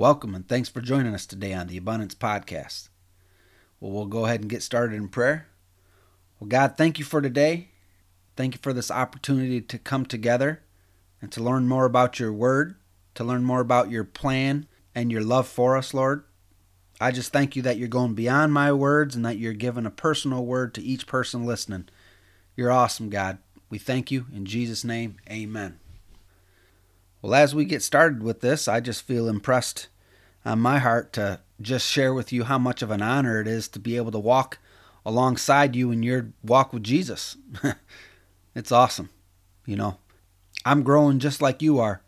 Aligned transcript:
Welcome 0.00 0.34
and 0.34 0.48
thanks 0.48 0.70
for 0.70 0.80
joining 0.80 1.12
us 1.12 1.26
today 1.26 1.52
on 1.52 1.66
the 1.66 1.76
Abundance 1.76 2.14
Podcast. 2.14 2.88
Well, 3.80 3.92
we'll 3.92 4.06
go 4.06 4.24
ahead 4.24 4.40
and 4.40 4.48
get 4.48 4.62
started 4.62 4.94
in 4.94 5.10
prayer. 5.10 5.48
Well, 6.38 6.48
God, 6.48 6.78
thank 6.78 6.98
you 6.98 7.04
for 7.04 7.20
today. 7.20 7.68
Thank 8.34 8.54
you 8.54 8.60
for 8.62 8.72
this 8.72 8.90
opportunity 8.90 9.60
to 9.60 9.78
come 9.78 10.06
together 10.06 10.62
and 11.20 11.30
to 11.32 11.42
learn 11.42 11.68
more 11.68 11.84
about 11.84 12.18
your 12.18 12.32
word, 12.32 12.76
to 13.14 13.24
learn 13.24 13.44
more 13.44 13.60
about 13.60 13.90
your 13.90 14.04
plan 14.04 14.66
and 14.94 15.12
your 15.12 15.20
love 15.20 15.46
for 15.46 15.76
us, 15.76 15.92
Lord. 15.92 16.24
I 16.98 17.10
just 17.10 17.30
thank 17.30 17.54
you 17.54 17.60
that 17.60 17.76
you're 17.76 17.86
going 17.86 18.14
beyond 18.14 18.54
my 18.54 18.72
words 18.72 19.14
and 19.14 19.24
that 19.26 19.36
you're 19.36 19.52
giving 19.52 19.84
a 19.84 19.90
personal 19.90 20.46
word 20.46 20.72
to 20.76 20.82
each 20.82 21.06
person 21.06 21.44
listening. 21.44 21.90
You're 22.56 22.72
awesome, 22.72 23.10
God. 23.10 23.36
We 23.68 23.76
thank 23.76 24.10
you. 24.10 24.24
In 24.34 24.46
Jesus' 24.46 24.82
name, 24.82 25.18
amen. 25.30 25.78
Well, 27.22 27.34
as 27.34 27.54
we 27.54 27.64
get 27.64 27.82
started 27.82 28.22
with 28.22 28.40
this, 28.40 28.66
I 28.66 28.80
just 28.80 29.02
feel 29.02 29.28
impressed 29.28 29.88
on 30.44 30.60
my 30.60 30.78
heart 30.78 31.12
to 31.14 31.40
just 31.60 31.86
share 31.86 32.14
with 32.14 32.32
you 32.32 32.44
how 32.44 32.58
much 32.58 32.80
of 32.80 32.90
an 32.90 33.02
honor 33.02 33.40
it 33.40 33.46
is 33.46 33.68
to 33.68 33.78
be 33.78 33.96
able 33.96 34.12
to 34.12 34.18
walk 34.18 34.58
alongside 35.04 35.76
you 35.76 35.90
in 35.90 36.02
your 36.02 36.32
walk 36.42 36.72
with 36.72 36.82
Jesus. 36.82 37.36
it's 38.54 38.72
awesome. 38.72 39.10
You 39.66 39.76
know, 39.76 39.98
I'm 40.64 40.82
growing 40.82 41.18
just 41.18 41.42
like 41.42 41.60
you 41.60 41.78
are, 41.78 42.00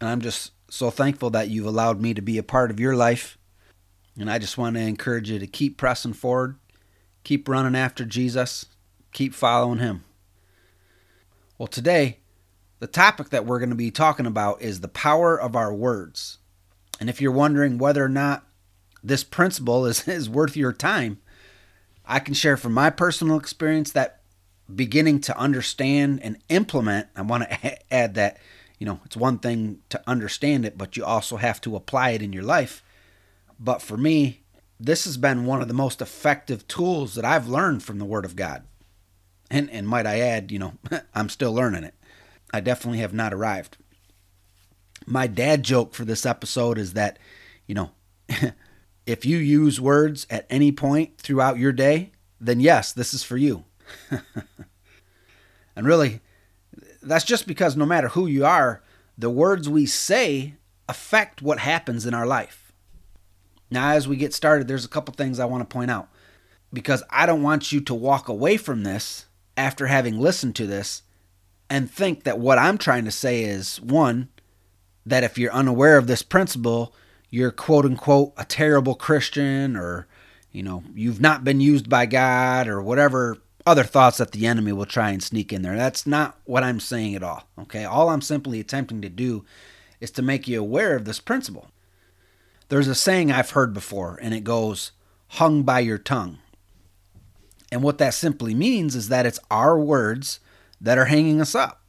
and 0.00 0.08
I'm 0.08 0.20
just 0.20 0.52
so 0.68 0.90
thankful 0.90 1.30
that 1.30 1.48
you've 1.48 1.66
allowed 1.66 2.00
me 2.00 2.14
to 2.14 2.22
be 2.22 2.38
a 2.38 2.44
part 2.44 2.70
of 2.70 2.78
your 2.78 2.94
life. 2.94 3.36
And 4.16 4.30
I 4.30 4.38
just 4.38 4.56
want 4.56 4.76
to 4.76 4.82
encourage 4.82 5.30
you 5.30 5.40
to 5.40 5.46
keep 5.46 5.76
pressing 5.78 6.12
forward, 6.12 6.56
keep 7.24 7.48
running 7.48 7.74
after 7.74 8.04
Jesus, 8.04 8.66
keep 9.12 9.34
following 9.34 9.78
him. 9.80 10.04
Well, 11.58 11.66
today, 11.66 12.19
the 12.80 12.86
topic 12.86 13.28
that 13.28 13.46
we're 13.46 13.58
going 13.58 13.70
to 13.70 13.76
be 13.76 13.90
talking 13.90 14.26
about 14.26 14.60
is 14.60 14.80
the 14.80 14.88
power 14.88 15.38
of 15.38 15.54
our 15.54 15.72
words. 15.72 16.38
And 16.98 17.08
if 17.08 17.20
you're 17.20 17.30
wondering 17.30 17.78
whether 17.78 18.04
or 18.04 18.08
not 18.08 18.44
this 19.02 19.22
principle 19.22 19.86
is, 19.86 20.08
is 20.08 20.28
worth 20.28 20.56
your 20.56 20.72
time, 20.72 21.20
I 22.06 22.18
can 22.18 22.34
share 22.34 22.56
from 22.56 22.72
my 22.72 22.90
personal 22.90 23.38
experience 23.38 23.92
that 23.92 24.20
beginning 24.74 25.20
to 25.20 25.38
understand 25.38 26.20
and 26.22 26.38
implement, 26.48 27.08
I 27.14 27.22
want 27.22 27.48
to 27.48 27.92
add 27.94 28.14
that, 28.14 28.38
you 28.78 28.86
know, 28.86 29.00
it's 29.04 29.16
one 29.16 29.38
thing 29.38 29.80
to 29.90 30.02
understand 30.06 30.64
it, 30.64 30.78
but 30.78 30.96
you 30.96 31.04
also 31.04 31.36
have 31.36 31.60
to 31.62 31.76
apply 31.76 32.10
it 32.10 32.22
in 32.22 32.32
your 32.32 32.42
life. 32.42 32.82
But 33.58 33.82
for 33.82 33.98
me, 33.98 34.40
this 34.78 35.04
has 35.04 35.18
been 35.18 35.44
one 35.44 35.60
of 35.60 35.68
the 35.68 35.74
most 35.74 36.00
effective 36.00 36.66
tools 36.66 37.14
that 37.14 37.24
I've 37.26 37.46
learned 37.46 37.82
from 37.82 37.98
the 37.98 38.06
Word 38.06 38.24
of 38.24 38.36
God. 38.36 38.64
And, 39.50 39.68
and 39.70 39.86
might 39.86 40.06
I 40.06 40.20
add, 40.20 40.50
you 40.50 40.58
know, 40.58 40.74
I'm 41.14 41.28
still 41.28 41.52
learning 41.52 41.84
it. 41.84 41.94
I 42.52 42.60
definitely 42.60 42.98
have 42.98 43.14
not 43.14 43.32
arrived. 43.32 43.76
My 45.06 45.26
dad 45.26 45.62
joke 45.62 45.94
for 45.94 46.04
this 46.04 46.26
episode 46.26 46.78
is 46.78 46.92
that, 46.94 47.18
you 47.66 47.74
know, 47.74 47.90
if 49.06 49.24
you 49.24 49.38
use 49.38 49.80
words 49.80 50.26
at 50.30 50.46
any 50.50 50.72
point 50.72 51.18
throughout 51.18 51.58
your 51.58 51.72
day, 51.72 52.12
then 52.40 52.60
yes, 52.60 52.92
this 52.92 53.14
is 53.14 53.22
for 53.22 53.36
you. 53.36 53.64
and 55.76 55.86
really, 55.86 56.20
that's 57.02 57.24
just 57.24 57.46
because 57.46 57.76
no 57.76 57.86
matter 57.86 58.08
who 58.08 58.26
you 58.26 58.44
are, 58.44 58.82
the 59.16 59.30
words 59.30 59.68
we 59.68 59.86
say 59.86 60.54
affect 60.88 61.42
what 61.42 61.60
happens 61.60 62.06
in 62.06 62.14
our 62.14 62.26
life. 62.26 62.72
Now, 63.70 63.90
as 63.92 64.08
we 64.08 64.16
get 64.16 64.34
started, 64.34 64.66
there's 64.66 64.84
a 64.84 64.88
couple 64.88 65.14
things 65.14 65.38
I 65.38 65.44
want 65.44 65.68
to 65.68 65.72
point 65.72 65.90
out 65.90 66.08
because 66.72 67.02
I 67.10 67.26
don't 67.26 67.42
want 67.42 67.72
you 67.72 67.80
to 67.82 67.94
walk 67.94 68.28
away 68.28 68.56
from 68.56 68.82
this 68.82 69.26
after 69.56 69.86
having 69.86 70.18
listened 70.18 70.56
to 70.56 70.66
this 70.66 71.02
and 71.70 71.90
think 71.90 72.24
that 72.24 72.40
what 72.40 72.58
I'm 72.58 72.76
trying 72.76 73.04
to 73.04 73.12
say 73.12 73.44
is 73.44 73.80
one, 73.80 74.28
that 75.06 75.24
if 75.24 75.38
you're 75.38 75.52
unaware 75.52 75.96
of 75.96 76.08
this 76.08 76.22
principle, 76.22 76.94
you're 77.30 77.52
quote 77.52 77.86
unquote 77.86 78.32
a 78.36 78.44
terrible 78.44 78.96
Christian 78.96 79.76
or, 79.76 80.08
you 80.50 80.64
know, 80.64 80.82
you've 80.92 81.20
not 81.20 81.44
been 81.44 81.60
used 81.60 81.88
by 81.88 82.06
God 82.06 82.66
or 82.66 82.82
whatever 82.82 83.38
other 83.64 83.84
thoughts 83.84 84.18
that 84.18 84.32
the 84.32 84.46
enemy 84.46 84.72
will 84.72 84.86
try 84.86 85.10
and 85.10 85.22
sneak 85.22 85.52
in 85.52 85.62
there. 85.62 85.76
That's 85.76 86.06
not 86.06 86.38
what 86.44 86.64
I'm 86.64 86.80
saying 86.80 87.14
at 87.14 87.22
all. 87.22 87.44
Okay. 87.60 87.84
All 87.84 88.08
I'm 88.08 88.22
simply 88.22 88.58
attempting 88.58 89.00
to 89.02 89.08
do 89.08 89.44
is 90.00 90.10
to 90.12 90.22
make 90.22 90.48
you 90.48 90.60
aware 90.60 90.96
of 90.96 91.04
this 91.04 91.20
principle. 91.20 91.70
There's 92.68 92.88
a 92.88 92.94
saying 92.94 93.30
I've 93.30 93.50
heard 93.50 93.74
before, 93.74 94.18
and 94.22 94.32
it 94.32 94.44
goes, 94.44 94.92
hung 95.28 95.62
by 95.62 95.80
your 95.80 95.98
tongue. 95.98 96.38
And 97.70 97.82
what 97.82 97.98
that 97.98 98.14
simply 98.14 98.54
means 98.54 98.96
is 98.96 99.08
that 99.08 99.26
it's 99.26 99.40
our 99.50 99.78
words 99.78 100.40
that 100.80 100.98
are 100.98 101.06
hanging 101.06 101.40
us 101.40 101.54
up, 101.54 101.82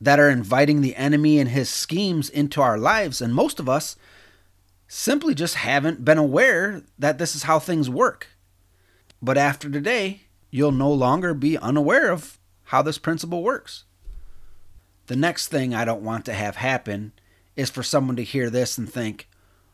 that 0.00 0.20
are 0.20 0.30
inviting 0.30 0.80
the 0.80 0.96
enemy 0.96 1.38
and 1.38 1.50
his 1.50 1.68
schemes 1.68 2.30
into 2.30 2.60
our 2.60 2.78
lives. 2.78 3.20
And 3.20 3.34
most 3.34 3.60
of 3.60 3.68
us 3.68 3.96
simply 4.86 5.34
just 5.34 5.56
haven't 5.56 6.04
been 6.04 6.18
aware 6.18 6.82
that 6.98 7.18
this 7.18 7.36
is 7.36 7.44
how 7.44 7.58
things 7.58 7.90
work. 7.90 8.28
But 9.20 9.36
after 9.36 9.68
today, 9.68 10.22
you'll 10.50 10.72
no 10.72 10.90
longer 10.90 11.34
be 11.34 11.58
unaware 11.58 12.10
of 12.10 12.38
how 12.64 12.82
this 12.82 12.98
principle 12.98 13.42
works. 13.42 13.84
The 15.06 15.16
next 15.16 15.48
thing 15.48 15.74
I 15.74 15.84
don't 15.84 16.02
want 16.02 16.24
to 16.26 16.34
have 16.34 16.56
happen 16.56 17.12
is 17.56 17.70
for 17.70 17.82
someone 17.82 18.16
to 18.16 18.22
hear 18.22 18.50
this 18.50 18.78
and 18.78 18.90
think, 18.90 19.28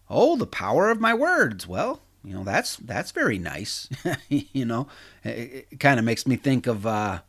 "Oh, 0.08 0.36
the 0.36 0.46
power 0.46 0.90
of 0.90 1.00
my 1.00 1.12
words." 1.12 1.66
Well, 1.66 2.02
you 2.22 2.32
know 2.32 2.44
that's 2.44 2.76
that's 2.76 3.10
very 3.10 3.38
nice. 3.38 3.88
you 4.28 4.64
know, 4.64 4.86
it, 5.24 5.66
it 5.70 5.80
kind 5.80 5.98
of 5.98 6.04
makes 6.04 6.26
me 6.26 6.36
think 6.36 6.66
of 6.66 6.86
uh, 6.86 7.20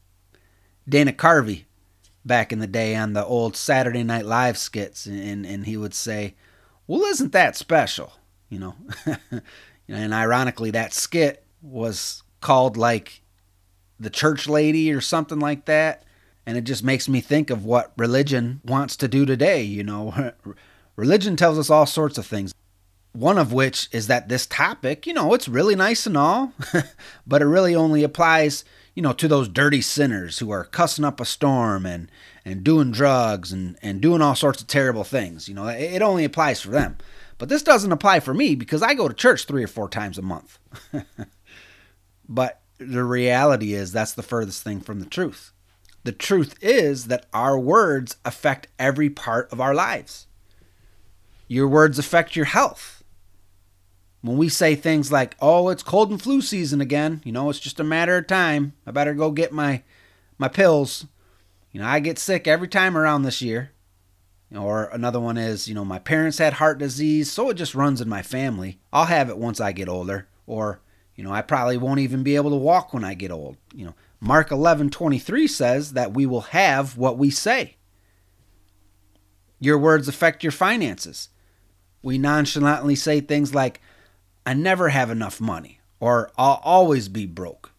Dana 0.87 1.13
Carvey 1.13 1.65
back 2.25 2.51
in 2.51 2.59
the 2.59 2.67
day 2.67 2.95
on 2.95 3.13
the 3.13 3.25
old 3.25 3.55
Saturday 3.55 4.03
Night 4.03 4.25
Live 4.25 4.57
skits, 4.57 5.05
and 5.05 5.45
and 5.45 5.65
he 5.65 5.77
would 5.77 5.93
say, 5.93 6.35
"Well, 6.87 7.03
isn't 7.03 7.31
that 7.31 7.55
special?" 7.55 8.13
You 8.49 8.59
know, 8.59 8.75
and 9.87 10.13
ironically, 10.13 10.71
that 10.71 10.93
skit 10.93 11.43
was 11.61 12.23
called 12.41 12.77
like 12.77 13.21
the 13.99 14.09
church 14.09 14.47
lady 14.47 14.91
or 14.91 15.01
something 15.01 15.39
like 15.39 15.65
that, 15.65 16.03
and 16.45 16.57
it 16.57 16.63
just 16.63 16.83
makes 16.83 17.07
me 17.07 17.21
think 17.21 17.49
of 17.49 17.65
what 17.65 17.93
religion 17.97 18.61
wants 18.63 18.95
to 18.97 19.07
do 19.07 19.25
today. 19.25 19.63
You 19.63 19.83
know, 19.83 20.33
religion 20.95 21.35
tells 21.35 21.57
us 21.57 21.69
all 21.69 21.85
sorts 21.85 22.17
of 22.17 22.25
things. 22.25 22.53
One 23.13 23.37
of 23.37 23.53
which 23.53 23.87
is 23.93 24.07
that 24.07 24.27
this 24.27 24.45
topic, 24.45 25.07
you 25.07 25.13
know, 25.13 25.33
it's 25.33 25.47
really 25.47 25.75
nice 25.75 26.05
and 26.05 26.17
all, 26.17 26.51
but 27.27 27.41
it 27.41 27.45
really 27.45 27.73
only 27.73 28.03
applies 28.03 28.65
you 28.95 29.01
know, 29.01 29.13
to 29.13 29.27
those 29.27 29.49
dirty 29.49 29.81
sinners 29.81 30.39
who 30.39 30.49
are 30.51 30.63
cussing 30.63 31.05
up 31.05 31.19
a 31.19 31.25
storm 31.25 31.85
and, 31.85 32.09
and 32.45 32.63
doing 32.63 32.91
drugs 32.91 33.51
and, 33.51 33.77
and 33.81 34.01
doing 34.01 34.21
all 34.21 34.35
sorts 34.35 34.61
of 34.61 34.67
terrible 34.67 35.03
things. 35.03 35.49
You 35.49 35.53
know, 35.53 35.67
it, 35.67 35.81
it 35.95 36.01
only 36.01 36.23
applies 36.23 36.61
for 36.61 36.69
them. 36.69 36.97
But 37.37 37.49
this 37.49 37.61
doesn't 37.61 37.91
apply 37.91 38.21
for 38.21 38.33
me 38.33 38.55
because 38.55 38.81
I 38.81 38.93
go 38.93 39.09
to 39.09 39.13
church 39.13 39.45
three 39.45 39.63
or 39.63 39.67
four 39.67 39.89
times 39.89 40.17
a 40.17 40.21
month. 40.21 40.57
but 42.29 42.61
the 42.77 43.03
reality 43.03 43.73
is 43.73 43.91
that's 43.91 44.13
the 44.13 44.23
furthest 44.23 44.63
thing 44.63 44.79
from 44.79 45.01
the 45.01 45.05
truth. 45.05 45.51
The 46.05 46.13
truth 46.13 46.55
is 46.61 47.05
that 47.07 47.25
our 47.33 47.59
words 47.59 48.15
affect 48.23 48.69
every 48.79 49.09
part 49.09 49.51
of 49.51 49.59
our 49.59 49.73
lives. 49.73 50.27
Your 51.47 51.67
words 51.67 51.99
affect 51.99 52.35
your 52.35 52.45
health 52.45 53.03
when 54.21 54.37
we 54.37 54.49
say 54.49 54.75
things 54.75 55.11
like, 55.11 55.35
"Oh, 55.39 55.69
it's 55.69 55.83
cold 55.83 56.11
and 56.11 56.21
flu 56.21 56.41
season 56.41 56.81
again," 56.81 57.21
you 57.23 57.31
know, 57.31 57.49
it's 57.49 57.59
just 57.59 57.79
a 57.79 57.83
matter 57.83 58.17
of 58.17 58.27
time. 58.27 58.73
I 58.85 58.91
better 58.91 59.13
go 59.13 59.31
get 59.31 59.51
my 59.51 59.83
my 60.37 60.47
pills. 60.47 61.05
You 61.71 61.81
know, 61.81 61.87
I 61.87 61.99
get 61.99 62.17
sick 62.19 62.47
every 62.47 62.67
time 62.67 62.97
around 62.97 63.23
this 63.23 63.41
year. 63.41 63.71
Or 64.55 64.85
another 64.85 65.19
one 65.19 65.37
is, 65.37 65.67
you 65.67 65.73
know, 65.73 65.83
my 65.83 65.99
parents 65.99 66.37
had 66.37 66.53
heart 66.53 66.77
disease, 66.77 67.31
so 67.31 67.49
it 67.49 67.55
just 67.55 67.75
runs 67.75 67.99
in 67.99 68.07
my 68.07 68.21
family. 68.21 68.79
I'll 68.93 69.05
have 69.05 69.29
it 69.29 69.37
once 69.37 69.59
I 69.59 69.71
get 69.71 69.89
older. 69.89 70.27
Or, 70.47 70.79
you 71.15 71.23
know, 71.23 71.31
I 71.31 71.41
probably 71.41 71.77
won't 71.77 71.99
even 71.99 72.23
be 72.23 72.35
able 72.35 72.51
to 72.51 72.55
walk 72.55 72.93
when 72.93 73.03
I 73.03 73.15
get 73.15 73.31
old. 73.31 73.57
You 73.73 73.87
know, 73.87 73.95
Mark 74.19 74.49
11:23 74.49 75.47
says 75.47 75.93
that 75.93 76.13
we 76.13 76.25
will 76.25 76.41
have 76.41 76.97
what 76.97 77.17
we 77.17 77.29
say. 77.29 77.75
Your 79.59 79.77
words 79.77 80.07
affect 80.07 80.43
your 80.43 80.51
finances. 80.51 81.29
We 82.01 82.17
nonchalantly 82.17 82.95
say 82.95 83.19
things 83.19 83.55
like, 83.55 83.81
I 84.45 84.53
never 84.53 84.89
have 84.89 85.09
enough 85.09 85.41
money, 85.41 85.79
or 85.99 86.31
I'll 86.37 86.61
always 86.63 87.09
be 87.09 87.25
broke, 87.25 87.71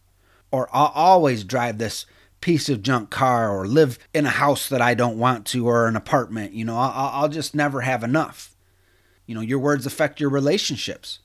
or 0.51 0.69
I'll 0.73 0.91
always 0.93 1.43
drive 1.43 1.77
this 1.77 2.05
piece 2.39 2.69
of 2.69 2.83
junk 2.83 3.09
car, 3.09 3.55
or 3.55 3.67
live 3.67 3.97
in 4.13 4.25
a 4.25 4.31
house 4.31 4.69
that 4.69 4.81
I 4.81 4.93
don't 4.93 5.17
want 5.17 5.45
to, 5.47 5.67
or 5.67 5.87
an 5.87 5.95
apartment. 5.95 6.53
You 6.53 6.65
know, 6.65 6.77
I'll, 6.77 7.23
I'll 7.23 7.29
just 7.29 7.55
never 7.55 7.81
have 7.81 8.03
enough. 8.03 8.55
You 9.25 9.35
know, 9.35 9.41
your 9.41 9.59
words 9.59 9.85
affect 9.85 10.19
your 10.19 10.29
relationships. 10.29 11.19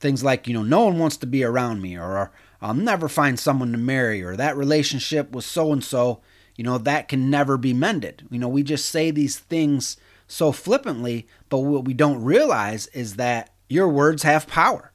Things 0.00 0.24
like, 0.24 0.46
you 0.48 0.54
know, 0.54 0.62
no 0.62 0.84
one 0.84 0.98
wants 0.98 1.16
to 1.18 1.26
be 1.26 1.44
around 1.44 1.80
me, 1.80 1.96
or 1.96 2.32
I'll 2.60 2.74
never 2.74 3.08
find 3.08 3.38
someone 3.38 3.72
to 3.72 3.78
marry, 3.78 4.22
or 4.22 4.36
that 4.36 4.56
relationship 4.56 5.32
was 5.32 5.46
so 5.46 5.72
and 5.72 5.84
so, 5.84 6.20
you 6.56 6.64
know, 6.64 6.78
that 6.78 7.08
can 7.08 7.30
never 7.30 7.56
be 7.56 7.72
mended. 7.72 8.26
You 8.30 8.38
know, 8.38 8.48
we 8.48 8.62
just 8.62 8.88
say 8.88 9.10
these 9.10 9.38
things 9.38 9.96
so 10.26 10.52
flippantly, 10.52 11.26
but 11.48 11.58
what 11.60 11.84
we 11.84 11.94
don't 11.94 12.24
realize 12.24 12.86
is 12.88 13.16
that 13.16 13.53
your 13.68 13.88
words 13.88 14.22
have 14.22 14.46
power. 14.46 14.92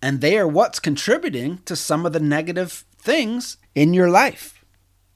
And 0.00 0.20
they 0.20 0.38
are 0.38 0.48
what's 0.48 0.80
contributing 0.80 1.58
to 1.64 1.76
some 1.76 2.04
of 2.04 2.12
the 2.12 2.20
negative 2.20 2.84
things 2.98 3.56
in 3.74 3.94
your 3.94 4.10
life. 4.10 4.64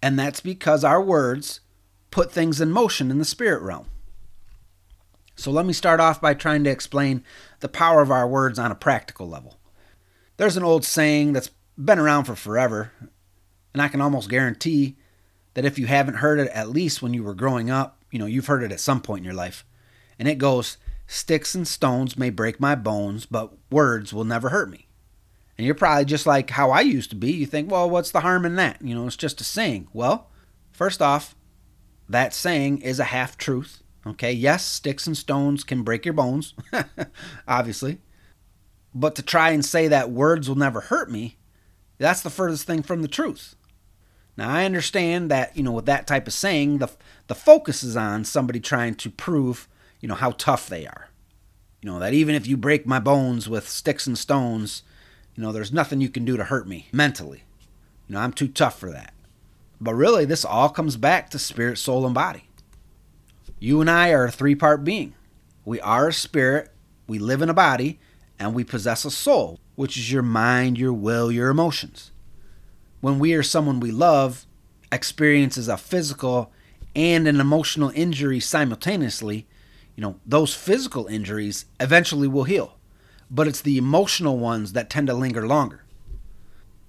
And 0.02 0.18
that's 0.18 0.40
because 0.40 0.84
our 0.84 1.02
words 1.02 1.60
put 2.10 2.30
things 2.30 2.60
in 2.60 2.70
motion 2.70 3.10
in 3.10 3.18
the 3.18 3.24
spirit 3.24 3.62
realm. 3.62 3.86
So 5.34 5.50
let 5.50 5.66
me 5.66 5.72
start 5.72 6.00
off 6.00 6.20
by 6.20 6.34
trying 6.34 6.64
to 6.64 6.70
explain 6.70 7.22
the 7.60 7.68
power 7.68 8.00
of 8.00 8.10
our 8.10 8.26
words 8.26 8.58
on 8.58 8.70
a 8.70 8.76
practical 8.76 9.28
level. 9.28 9.58
There's 10.36 10.56
an 10.56 10.62
old 10.62 10.84
saying 10.84 11.32
that's 11.32 11.50
been 11.76 11.98
around 11.98 12.24
for 12.24 12.34
forever, 12.34 12.92
and 13.74 13.82
I 13.82 13.88
can 13.88 14.00
almost 14.00 14.30
guarantee 14.30 14.96
that 15.54 15.64
if 15.64 15.78
you 15.78 15.86
haven't 15.86 16.16
heard 16.16 16.38
it 16.38 16.48
at 16.52 16.70
least 16.70 17.02
when 17.02 17.12
you 17.12 17.22
were 17.22 17.34
growing 17.34 17.70
up, 17.70 18.02
you 18.10 18.18
know, 18.18 18.26
you've 18.26 18.46
heard 18.46 18.62
it 18.62 18.72
at 18.72 18.80
some 18.80 19.00
point 19.00 19.20
in 19.20 19.24
your 19.24 19.34
life. 19.34 19.64
And 20.18 20.26
it 20.26 20.38
goes, 20.38 20.78
Sticks 21.06 21.54
and 21.54 21.66
stones 21.66 22.18
may 22.18 22.30
break 22.30 22.58
my 22.58 22.74
bones, 22.74 23.26
but 23.26 23.52
words 23.70 24.12
will 24.12 24.24
never 24.24 24.48
hurt 24.48 24.70
me. 24.70 24.88
And 25.56 25.64
you're 25.64 25.74
probably 25.74 26.04
just 26.04 26.26
like 26.26 26.50
how 26.50 26.70
I 26.70 26.80
used 26.80 27.10
to 27.10 27.16
be. 27.16 27.32
You 27.32 27.46
think, 27.46 27.70
well, 27.70 27.88
what's 27.88 28.10
the 28.10 28.20
harm 28.20 28.44
in 28.44 28.56
that? 28.56 28.82
You 28.82 28.94
know, 28.94 29.06
it's 29.06 29.16
just 29.16 29.40
a 29.40 29.44
saying. 29.44 29.88
Well, 29.92 30.28
first 30.72 31.00
off, 31.00 31.34
that 32.08 32.34
saying 32.34 32.82
is 32.82 33.00
a 33.00 33.04
half 33.04 33.38
truth. 33.38 33.82
Okay, 34.06 34.32
yes, 34.32 34.64
sticks 34.64 35.06
and 35.06 35.16
stones 35.16 35.64
can 35.64 35.82
break 35.82 36.04
your 36.04 36.14
bones, 36.14 36.54
obviously. 37.48 37.98
But 38.94 39.14
to 39.16 39.22
try 39.22 39.50
and 39.50 39.64
say 39.64 39.88
that 39.88 40.10
words 40.10 40.48
will 40.48 40.56
never 40.56 40.80
hurt 40.80 41.10
me, 41.10 41.38
that's 41.98 42.22
the 42.22 42.30
furthest 42.30 42.66
thing 42.66 42.82
from 42.82 43.02
the 43.02 43.08
truth. 43.08 43.56
Now 44.36 44.50
I 44.50 44.64
understand 44.64 45.30
that, 45.30 45.56
you 45.56 45.62
know, 45.62 45.72
with 45.72 45.86
that 45.86 46.06
type 46.06 46.26
of 46.26 46.32
saying, 46.32 46.78
the 46.78 46.90
the 47.26 47.34
focus 47.34 47.82
is 47.82 47.96
on 47.96 48.24
somebody 48.24 48.60
trying 48.60 48.94
to 48.96 49.10
prove, 49.10 49.66
you 50.00 50.08
know, 50.08 50.14
how 50.14 50.32
tough 50.32 50.68
they 50.68 50.86
are. 50.86 51.08
You 51.82 51.90
know, 51.90 51.98
that 51.98 52.14
even 52.14 52.34
if 52.34 52.46
you 52.46 52.56
break 52.56 52.86
my 52.86 52.98
bones 52.98 53.48
with 53.48 53.68
sticks 53.68 54.06
and 54.06 54.18
stones, 54.18 54.82
you 55.34 55.42
know, 55.42 55.52
there's 55.52 55.72
nothing 55.72 56.00
you 56.00 56.08
can 56.08 56.24
do 56.24 56.36
to 56.36 56.44
hurt 56.44 56.66
me 56.66 56.88
mentally. 56.92 57.44
You 58.08 58.14
know, 58.14 58.20
I'm 58.20 58.32
too 58.32 58.48
tough 58.48 58.78
for 58.78 58.90
that. 58.90 59.12
But 59.80 59.94
really, 59.94 60.24
this 60.24 60.44
all 60.44 60.68
comes 60.68 60.96
back 60.96 61.30
to 61.30 61.38
spirit, 61.38 61.78
soul, 61.78 62.06
and 62.06 62.14
body. 62.14 62.44
You 63.58 63.80
and 63.80 63.90
I 63.90 64.10
are 64.10 64.24
a 64.24 64.30
three 64.30 64.54
part 64.54 64.84
being. 64.84 65.14
We 65.64 65.80
are 65.80 66.08
a 66.08 66.12
spirit, 66.12 66.70
we 67.06 67.18
live 67.18 67.42
in 67.42 67.50
a 67.50 67.54
body, 67.54 67.98
and 68.38 68.54
we 68.54 68.64
possess 68.64 69.04
a 69.04 69.10
soul, 69.10 69.58
which 69.74 69.96
is 69.96 70.12
your 70.12 70.22
mind, 70.22 70.78
your 70.78 70.92
will, 70.92 71.30
your 71.30 71.50
emotions. 71.50 72.10
When 73.00 73.18
we 73.18 73.34
or 73.34 73.42
someone 73.42 73.80
we 73.80 73.90
love 73.90 74.46
experiences 74.92 75.68
a 75.68 75.76
physical 75.76 76.52
and 76.94 77.26
an 77.26 77.40
emotional 77.40 77.92
injury 77.94 78.40
simultaneously, 78.40 79.46
you 79.96 80.02
know, 80.02 80.16
those 80.24 80.54
physical 80.54 81.06
injuries 81.06 81.64
eventually 81.80 82.28
will 82.28 82.44
heal 82.44 82.76
but 83.30 83.48
it's 83.48 83.60
the 83.60 83.78
emotional 83.78 84.38
ones 84.38 84.72
that 84.72 84.90
tend 84.90 85.08
to 85.08 85.14
linger 85.14 85.46
longer. 85.46 85.82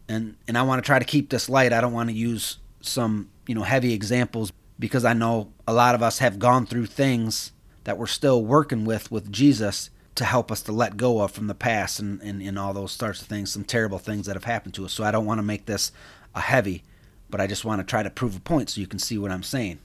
And 0.08 0.36
and 0.48 0.58
I 0.58 0.64
want 0.64 0.82
to 0.82 0.86
try 0.86 1.00
to 1.00 1.06
keep 1.06 1.30
this 1.30 1.50
light. 1.50 1.74
I 1.74 1.82
don't 1.82 1.94
want 1.94 2.10
to 2.10 2.16
use 2.16 2.58
some, 2.82 3.30
you 3.48 3.56
know, 3.56 3.64
heavy 3.64 3.94
examples 3.94 4.52
because 4.80 5.04
I 5.04 5.14
know 5.14 5.52
a 5.68 5.74
lot 5.74 5.96
of 5.96 6.04
us 6.04 6.20
have 6.20 6.40
gone 6.40 6.66
through 6.66 6.86
things 6.86 7.52
that 7.84 7.98
we're 7.98 8.08
still 8.08 8.44
working 8.44 8.86
with 8.86 9.12
with 9.12 9.32
Jesus 9.32 9.90
to 10.16 10.26
help 10.26 10.52
us 10.52 10.62
to 10.64 10.72
let 10.72 10.98
go 10.98 11.22
of 11.22 11.32
from 11.32 11.48
the 11.48 11.56
past 11.56 12.00
and, 12.00 12.22
and, 12.22 12.42
and 12.42 12.58
all 12.58 12.74
those 12.74 12.92
sorts 12.92 13.22
of 13.22 13.28
things, 13.28 13.52
some 13.52 13.64
terrible 13.64 14.00
things 14.00 14.26
that 14.26 14.36
have 14.36 14.46
happened 14.46 14.74
to 14.76 14.86
us. 14.86 14.94
So 14.94 15.04
I 15.04 15.12
don't 15.12 15.26
want 15.26 15.38
to 15.40 15.44
make 15.44 15.66
this 15.66 15.92
a 16.34 16.42
heavy, 16.42 16.84
but 17.30 17.40
I 17.40 17.46
just 17.46 17.66
want 17.66 17.80
to 17.82 17.86
try 17.86 18.02
to 18.02 18.10
prove 18.10 18.36
a 18.36 18.40
point 18.40 18.70
so 18.70 18.82
you 18.82 18.88
can 18.88 19.00
see 19.00 19.18
what 19.18 19.32
I'm 19.32 19.44
saying. 19.44 19.80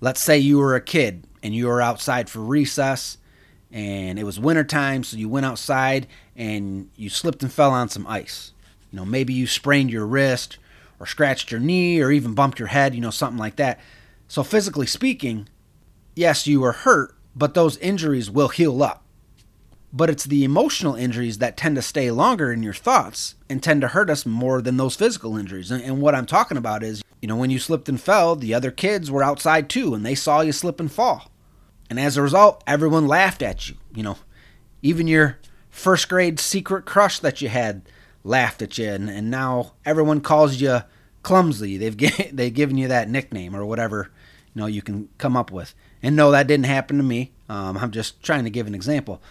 Let's 0.00 0.20
say 0.20 0.38
you 0.38 0.58
were 0.58 0.74
a 0.74 0.80
kid 0.80 1.24
and 1.42 1.54
you 1.54 1.66
were 1.66 1.82
outside 1.82 2.30
for 2.30 2.40
recess 2.40 3.18
and 3.70 4.18
it 4.18 4.24
was 4.24 4.40
wintertime, 4.40 5.04
so 5.04 5.16
you 5.16 5.28
went 5.28 5.46
outside 5.46 6.06
and 6.36 6.88
you 6.96 7.10
slipped 7.10 7.42
and 7.42 7.52
fell 7.52 7.70
on 7.70 7.88
some 7.88 8.06
ice. 8.06 8.52
You 8.90 8.96
know, 8.96 9.04
maybe 9.04 9.34
you 9.34 9.46
sprained 9.46 9.90
your 9.90 10.06
wrist 10.06 10.58
or 10.98 11.06
scratched 11.06 11.50
your 11.50 11.60
knee 11.60 12.00
or 12.00 12.10
even 12.10 12.34
bumped 12.34 12.58
your 12.58 12.68
head, 12.68 12.94
you 12.94 13.00
know, 13.00 13.10
something 13.10 13.38
like 13.38 13.56
that. 13.56 13.78
So, 14.26 14.42
physically 14.42 14.86
speaking, 14.86 15.48
yes, 16.14 16.46
you 16.46 16.60
were 16.60 16.72
hurt, 16.72 17.14
but 17.36 17.54
those 17.54 17.76
injuries 17.78 18.30
will 18.30 18.48
heal 18.48 18.82
up. 18.82 19.04
But 19.92 20.10
it's 20.10 20.24
the 20.24 20.44
emotional 20.44 20.94
injuries 20.94 21.38
that 21.38 21.56
tend 21.56 21.76
to 21.76 21.82
stay 21.82 22.10
longer 22.10 22.52
in 22.52 22.62
your 22.62 22.74
thoughts 22.74 23.36
and 23.48 23.62
tend 23.62 23.80
to 23.80 23.88
hurt 23.88 24.10
us 24.10 24.26
more 24.26 24.60
than 24.60 24.76
those 24.76 24.96
physical 24.96 25.36
injuries. 25.36 25.70
And, 25.70 26.02
what 26.02 26.14
I'm 26.14 26.26
talking 26.26 26.58
about 26.58 26.82
is, 26.82 27.02
you 27.22 27.28
know, 27.28 27.36
when 27.36 27.50
you 27.50 27.58
slipped 27.58 27.88
and 27.88 28.00
fell, 28.00 28.36
the 28.36 28.52
other 28.52 28.70
kids 28.70 29.10
were 29.10 29.22
outside 29.22 29.70
too 29.70 29.94
and 29.94 30.04
they 30.04 30.14
saw 30.14 30.42
you 30.42 30.52
slip 30.52 30.78
and 30.78 30.92
fall. 30.92 31.30
And 31.88 31.98
as 31.98 32.16
a 32.16 32.22
result, 32.22 32.62
everyone 32.66 33.08
laughed 33.08 33.42
at 33.42 33.68
you. 33.68 33.76
You 33.94 34.02
know, 34.02 34.18
even 34.82 35.08
your 35.08 35.38
first 35.70 36.08
grade 36.08 36.38
secret 36.38 36.84
crush 36.84 37.18
that 37.20 37.40
you 37.40 37.48
had 37.48 37.82
laughed 38.24 38.62
at 38.62 38.76
you, 38.78 38.88
and, 38.88 39.08
and 39.08 39.30
now 39.30 39.72
everyone 39.86 40.20
calls 40.20 40.60
you 40.60 40.82
clumsy. 41.22 41.76
They've 41.76 41.96
they've 42.36 42.54
given 42.54 42.76
you 42.76 42.88
that 42.88 43.08
nickname 43.08 43.56
or 43.56 43.64
whatever 43.64 44.10
you 44.54 44.60
know 44.60 44.66
you 44.66 44.82
can 44.82 45.08
come 45.18 45.36
up 45.36 45.50
with. 45.50 45.74
And 46.02 46.14
no, 46.14 46.30
that 46.30 46.46
didn't 46.46 46.66
happen 46.66 46.96
to 46.98 47.02
me. 47.02 47.32
Um, 47.48 47.76
I'm 47.78 47.90
just 47.90 48.22
trying 48.22 48.44
to 48.44 48.50
give 48.50 48.66
an 48.66 48.74
example. 48.74 49.22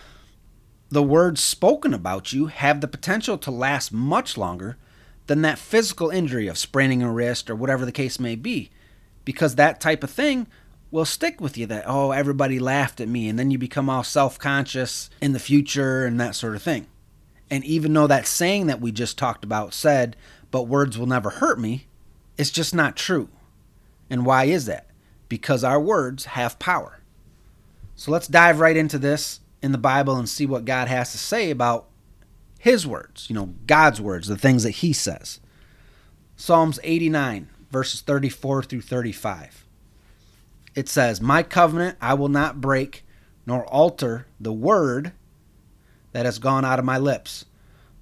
The 0.89 1.03
words 1.03 1.43
spoken 1.43 1.93
about 1.93 2.31
you 2.31 2.47
have 2.47 2.81
the 2.81 2.87
potential 2.87 3.37
to 3.39 3.51
last 3.51 3.91
much 3.91 4.37
longer 4.37 4.77
than 5.27 5.41
that 5.41 5.59
physical 5.59 6.09
injury 6.09 6.47
of 6.47 6.57
spraining 6.57 7.03
a 7.03 7.11
wrist 7.11 7.49
or 7.49 7.55
whatever 7.55 7.85
the 7.85 7.91
case 7.91 8.19
may 8.19 8.35
be, 8.35 8.69
because 9.25 9.55
that 9.55 9.81
type 9.81 10.03
of 10.03 10.09
thing 10.09 10.47
will 10.89 11.03
stick 11.03 11.41
with 11.41 11.57
you 11.57 11.65
that 11.65 11.83
oh 11.85 12.11
everybody 12.11 12.59
laughed 12.59 13.01
at 13.01 13.09
me 13.09 13.27
and 13.27 13.37
then 13.37 13.51
you 13.51 13.57
become 13.57 13.89
all 13.89 14.03
self-conscious 14.03 15.09
in 15.19 15.33
the 15.33 15.39
future 15.39 16.05
and 16.05 16.19
that 16.19 16.35
sort 16.35 16.55
of 16.55 16.63
thing. 16.63 16.87
And 17.49 17.65
even 17.65 17.93
though 17.93 18.07
that 18.07 18.25
saying 18.25 18.67
that 18.67 18.79
we 18.79 18.93
just 18.93 19.17
talked 19.17 19.43
about 19.43 19.73
said 19.73 20.15
but 20.49 20.63
words 20.63 20.97
will 20.97 21.07
never 21.07 21.29
hurt 21.29 21.59
me 21.59 21.87
it's 22.37 22.51
just 22.51 22.73
not 22.73 22.95
true. 22.95 23.29
And 24.09 24.25
why 24.25 24.45
is 24.45 24.65
that? 24.67 24.87
Because 25.27 25.63
our 25.63 25.79
words 25.79 26.25
have 26.25 26.59
power. 26.59 26.99
So 27.95 28.11
let's 28.11 28.27
dive 28.27 28.59
right 28.59 28.77
into 28.77 28.99
this 28.99 29.39
in 29.61 29.71
the 29.71 29.77
bible 29.77 30.15
and 30.15 30.29
see 30.29 30.45
what 30.45 30.65
god 30.65 30.87
has 30.87 31.11
to 31.11 31.17
say 31.17 31.49
about 31.49 31.87
his 32.59 32.85
words 32.85 33.29
you 33.29 33.35
know 33.35 33.53
god's 33.65 34.01
words 34.01 34.27
the 34.27 34.37
things 34.37 34.63
that 34.63 34.71
he 34.71 34.93
says 34.93 35.39
psalms 36.35 36.79
89 36.83 37.49
verses 37.71 38.01
34 38.01 38.63
through 38.63 38.81
35 38.81 39.67
it 40.77 40.87
says, 40.87 41.19
My 41.19 41.41
covenant 41.41 41.97
I 41.99 42.13
will 42.13 42.29
not 42.29 42.61
break, 42.61 43.03
nor 43.47 43.65
alter 43.65 44.27
the 44.39 44.53
word 44.53 45.11
that 46.11 46.27
has 46.27 46.37
gone 46.37 46.63
out 46.63 46.77
of 46.77 46.85
my 46.85 46.99
lips. 46.99 47.45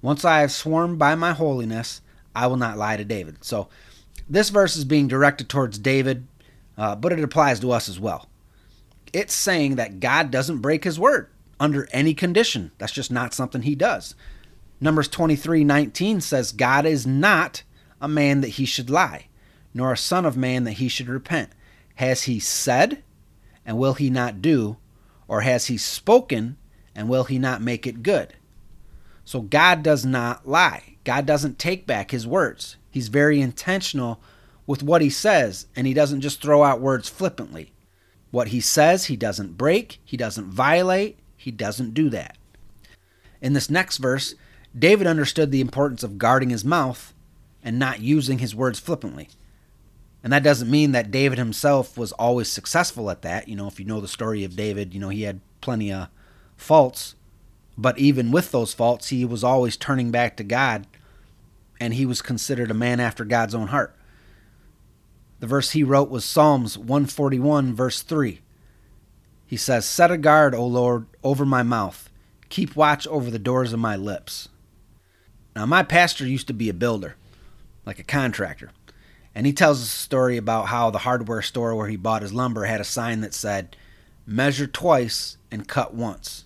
Once 0.02 0.26
I 0.26 0.40
have 0.40 0.52
sworn 0.52 0.96
by 0.96 1.14
my 1.14 1.32
holiness, 1.32 2.02
I 2.34 2.48
will 2.48 2.58
not 2.58 2.76
lie 2.76 2.98
to 2.98 3.04
David. 3.04 3.42
So 3.42 3.70
this 4.28 4.50
verse 4.50 4.76
is 4.76 4.84
being 4.84 5.08
directed 5.08 5.48
towards 5.48 5.78
David, 5.78 6.26
uh, 6.76 6.96
but 6.96 7.12
it 7.12 7.24
applies 7.24 7.60
to 7.60 7.72
us 7.72 7.88
as 7.88 7.98
well. 7.98 8.28
It's 9.10 9.32
saying 9.32 9.76
that 9.76 9.98
God 9.98 10.30
doesn't 10.30 10.58
break 10.58 10.84
his 10.84 11.00
word 11.00 11.30
under 11.58 11.88
any 11.92 12.14
condition. 12.14 12.72
That's 12.78 12.92
just 12.92 13.10
not 13.10 13.34
something 13.34 13.62
he 13.62 13.74
does. 13.74 14.14
Numbers 14.80 15.08
23 15.08 15.64
19 15.64 16.20
says, 16.20 16.52
God 16.52 16.86
is 16.86 17.06
not 17.06 17.62
a 18.00 18.08
man 18.08 18.42
that 18.42 18.48
he 18.48 18.66
should 18.66 18.90
lie, 18.90 19.28
nor 19.72 19.92
a 19.92 19.96
son 19.96 20.24
of 20.26 20.36
man 20.36 20.64
that 20.64 20.72
he 20.72 20.88
should 20.88 21.08
repent. 21.08 21.50
Has 21.96 22.24
he 22.24 22.38
said, 22.38 23.02
and 23.64 23.78
will 23.78 23.94
he 23.94 24.10
not 24.10 24.42
do? 24.42 24.76
Or 25.28 25.40
has 25.40 25.66
he 25.66 25.78
spoken, 25.78 26.56
and 26.94 27.08
will 27.08 27.24
he 27.24 27.38
not 27.38 27.62
make 27.62 27.86
it 27.86 28.02
good? 28.02 28.34
So 29.24 29.40
God 29.40 29.82
does 29.82 30.04
not 30.04 30.46
lie. 30.46 30.96
God 31.04 31.26
doesn't 31.26 31.58
take 31.58 31.86
back 31.86 32.10
his 32.10 32.26
words. 32.26 32.76
He's 32.90 33.08
very 33.08 33.40
intentional 33.40 34.20
with 34.66 34.82
what 34.82 35.02
he 35.02 35.10
says, 35.10 35.66
and 35.74 35.86
he 35.86 35.94
doesn't 35.94 36.20
just 36.20 36.42
throw 36.42 36.62
out 36.62 36.80
words 36.80 37.08
flippantly. 37.08 37.72
What 38.30 38.48
he 38.48 38.60
says, 38.60 39.06
he 39.06 39.16
doesn't 39.16 39.56
break, 39.56 40.00
he 40.04 40.16
doesn't 40.16 40.50
violate, 40.50 41.18
he 41.46 41.52
doesn't 41.52 41.94
do 41.94 42.10
that. 42.10 42.36
In 43.40 43.52
this 43.52 43.70
next 43.70 43.98
verse, 43.98 44.34
David 44.76 45.06
understood 45.06 45.52
the 45.52 45.60
importance 45.60 46.02
of 46.02 46.18
guarding 46.18 46.50
his 46.50 46.64
mouth 46.64 47.14
and 47.62 47.78
not 47.78 48.00
using 48.00 48.40
his 48.40 48.52
words 48.52 48.80
flippantly. 48.80 49.28
And 50.24 50.32
that 50.32 50.42
doesn't 50.42 50.68
mean 50.68 50.90
that 50.90 51.12
David 51.12 51.38
himself 51.38 51.96
was 51.96 52.10
always 52.10 52.50
successful 52.50 53.12
at 53.12 53.22
that. 53.22 53.46
You 53.46 53.54
know, 53.54 53.68
if 53.68 53.78
you 53.78 53.86
know 53.86 54.00
the 54.00 54.08
story 54.08 54.42
of 54.42 54.56
David, 54.56 54.92
you 54.92 54.98
know, 54.98 55.08
he 55.08 55.22
had 55.22 55.38
plenty 55.60 55.92
of 55.92 56.08
faults. 56.56 57.14
But 57.78 57.96
even 57.96 58.32
with 58.32 58.50
those 58.50 58.74
faults, 58.74 59.10
he 59.10 59.24
was 59.24 59.44
always 59.44 59.76
turning 59.76 60.10
back 60.10 60.36
to 60.38 60.42
God. 60.42 60.88
And 61.78 61.94
he 61.94 62.06
was 62.06 62.22
considered 62.22 62.72
a 62.72 62.74
man 62.74 62.98
after 62.98 63.24
God's 63.24 63.54
own 63.54 63.68
heart. 63.68 63.94
The 65.38 65.46
verse 65.46 65.70
he 65.70 65.84
wrote 65.84 66.10
was 66.10 66.24
Psalms 66.24 66.76
141, 66.76 67.72
verse 67.72 68.02
3. 68.02 68.40
He 69.46 69.56
says, 69.56 69.84
Set 69.84 70.10
a 70.10 70.18
guard, 70.18 70.54
O 70.54 70.66
Lord, 70.66 71.06
over 71.22 71.44
my 71.44 71.62
mouth. 71.62 72.10
Keep 72.48 72.76
watch 72.76 73.06
over 73.06 73.30
the 73.30 73.38
doors 73.38 73.72
of 73.72 73.78
my 73.78 73.96
lips. 73.96 74.48
Now, 75.54 75.66
my 75.66 75.82
pastor 75.82 76.26
used 76.26 76.48
to 76.48 76.52
be 76.52 76.68
a 76.68 76.74
builder, 76.74 77.16
like 77.84 77.98
a 77.98 78.04
contractor. 78.04 78.70
And 79.34 79.46
he 79.46 79.52
tells 79.52 79.82
a 79.82 79.86
story 79.86 80.36
about 80.36 80.68
how 80.68 80.90
the 80.90 80.98
hardware 80.98 81.42
store 81.42 81.74
where 81.74 81.88
he 81.88 81.96
bought 81.96 82.22
his 82.22 82.32
lumber 82.32 82.64
had 82.64 82.80
a 82.80 82.84
sign 82.84 83.20
that 83.20 83.34
said, 83.34 83.76
measure 84.26 84.66
twice 84.66 85.36
and 85.50 85.68
cut 85.68 85.94
once. 85.94 86.44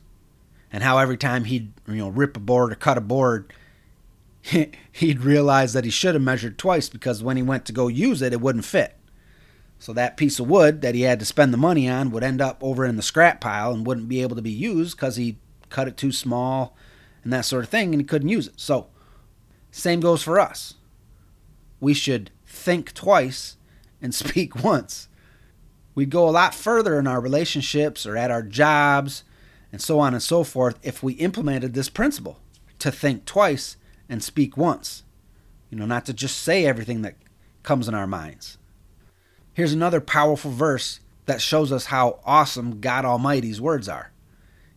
And 0.73 0.83
how 0.83 0.99
every 0.99 1.17
time 1.17 1.45
he'd, 1.45 1.73
you 1.89 1.97
know, 1.97 2.09
rip 2.09 2.37
a 2.37 2.41
board 2.41 2.73
or 2.73 2.77
cut 2.77 2.99
a 2.99 3.01
board, 3.01 3.53
he'd 4.43 5.21
realize 5.21 5.73
that 5.73 5.85
he 5.85 5.91
should 5.91 6.15
have 6.15 6.23
measured 6.23 6.59
twice 6.59 6.89
because 6.89 7.23
when 7.23 7.37
he 7.37 7.43
went 7.43 7.65
to 7.67 7.73
go 7.73 7.89
use 7.89 8.23
it, 8.23 8.33
it 8.33 8.41
wouldn't 8.41 8.65
fit. 8.65 8.97
So 9.81 9.95
that 9.95 10.19
piece 10.19 10.39
of 10.39 10.47
wood 10.47 10.83
that 10.83 10.95
he 10.95 11.03
had 11.03 11.19
to 11.21 11.25
spend 11.25 11.55
the 11.55 11.59
money 11.59 11.89
on 11.89 12.11
would 12.11 12.23
end 12.23 12.43
up 12.43 12.63
over 12.63 12.85
in 12.85 12.97
the 12.97 13.03
scrap 13.03 13.41
pile 13.41 13.73
and 13.73 13.87
wouldn't 13.87 14.11
be 14.11 14.21
able 14.21 14.37
to 14.37 14.43
be 14.43 14.51
used 14.51 14.95
because 14.95 15.17
he 15.17 15.39
cut 15.71 15.89
it 15.89 15.97
too 15.97 16.13
small 16.13 16.77
and 17.25 17.33
that 17.33 17.47
sort 17.47 17.65
of 17.65 17.71
thing, 17.71 17.95
and 17.95 18.01
he 18.01 18.05
couldn't 18.05 18.29
use 18.29 18.47
it. 18.47 18.61
So, 18.61 18.89
same 19.71 20.01
goes 20.01 20.23
for 20.23 20.39
us. 20.39 20.75
We 21.81 21.95
should 21.95 22.31
think 22.47 22.93
twice 22.93 23.57
and 24.03 24.15
speak 24.15 24.63
once. 24.63 25.09
We'd 25.95 26.11
go 26.11 26.29
a 26.29 26.31
lot 26.31 26.55
further 26.55 26.99
in 26.99 27.07
our 27.07 27.21
relationships 27.21 28.05
or 28.05 28.19
at 28.19 28.31
our 28.31 28.43
jobs 28.43 29.25
and 29.73 29.81
so 29.81 29.99
on 29.99 30.13
and 30.13 30.23
so 30.23 30.45
forth 30.45 30.79
if 30.83 31.03
we 31.03 31.15
implemented 31.15 31.73
this 31.73 31.89
principle 31.89 32.39
to 32.81 32.93
think 32.93 33.25
twice 33.25 33.79
and 34.11 34.23
speak 34.23 34.59
once. 34.59 35.05
You 35.71 35.79
know, 35.79 35.87
not 35.87 36.05
to 36.07 36.13
just 36.13 36.39
say 36.39 36.67
everything 36.67 37.01
that 37.03 37.17
comes 37.63 37.89
in 37.89 37.95
our 37.95 38.07
minds. 38.07 38.59
Here's 39.53 39.73
another 39.73 40.01
powerful 40.01 40.51
verse 40.51 41.01
that 41.27 41.41
shows 41.41 41.73
us 41.73 41.87
how 41.87 42.21
awesome 42.25 42.81
God 42.81 43.05
Almighty's 43.05 43.61
words 43.61 43.89
are. 43.89 44.13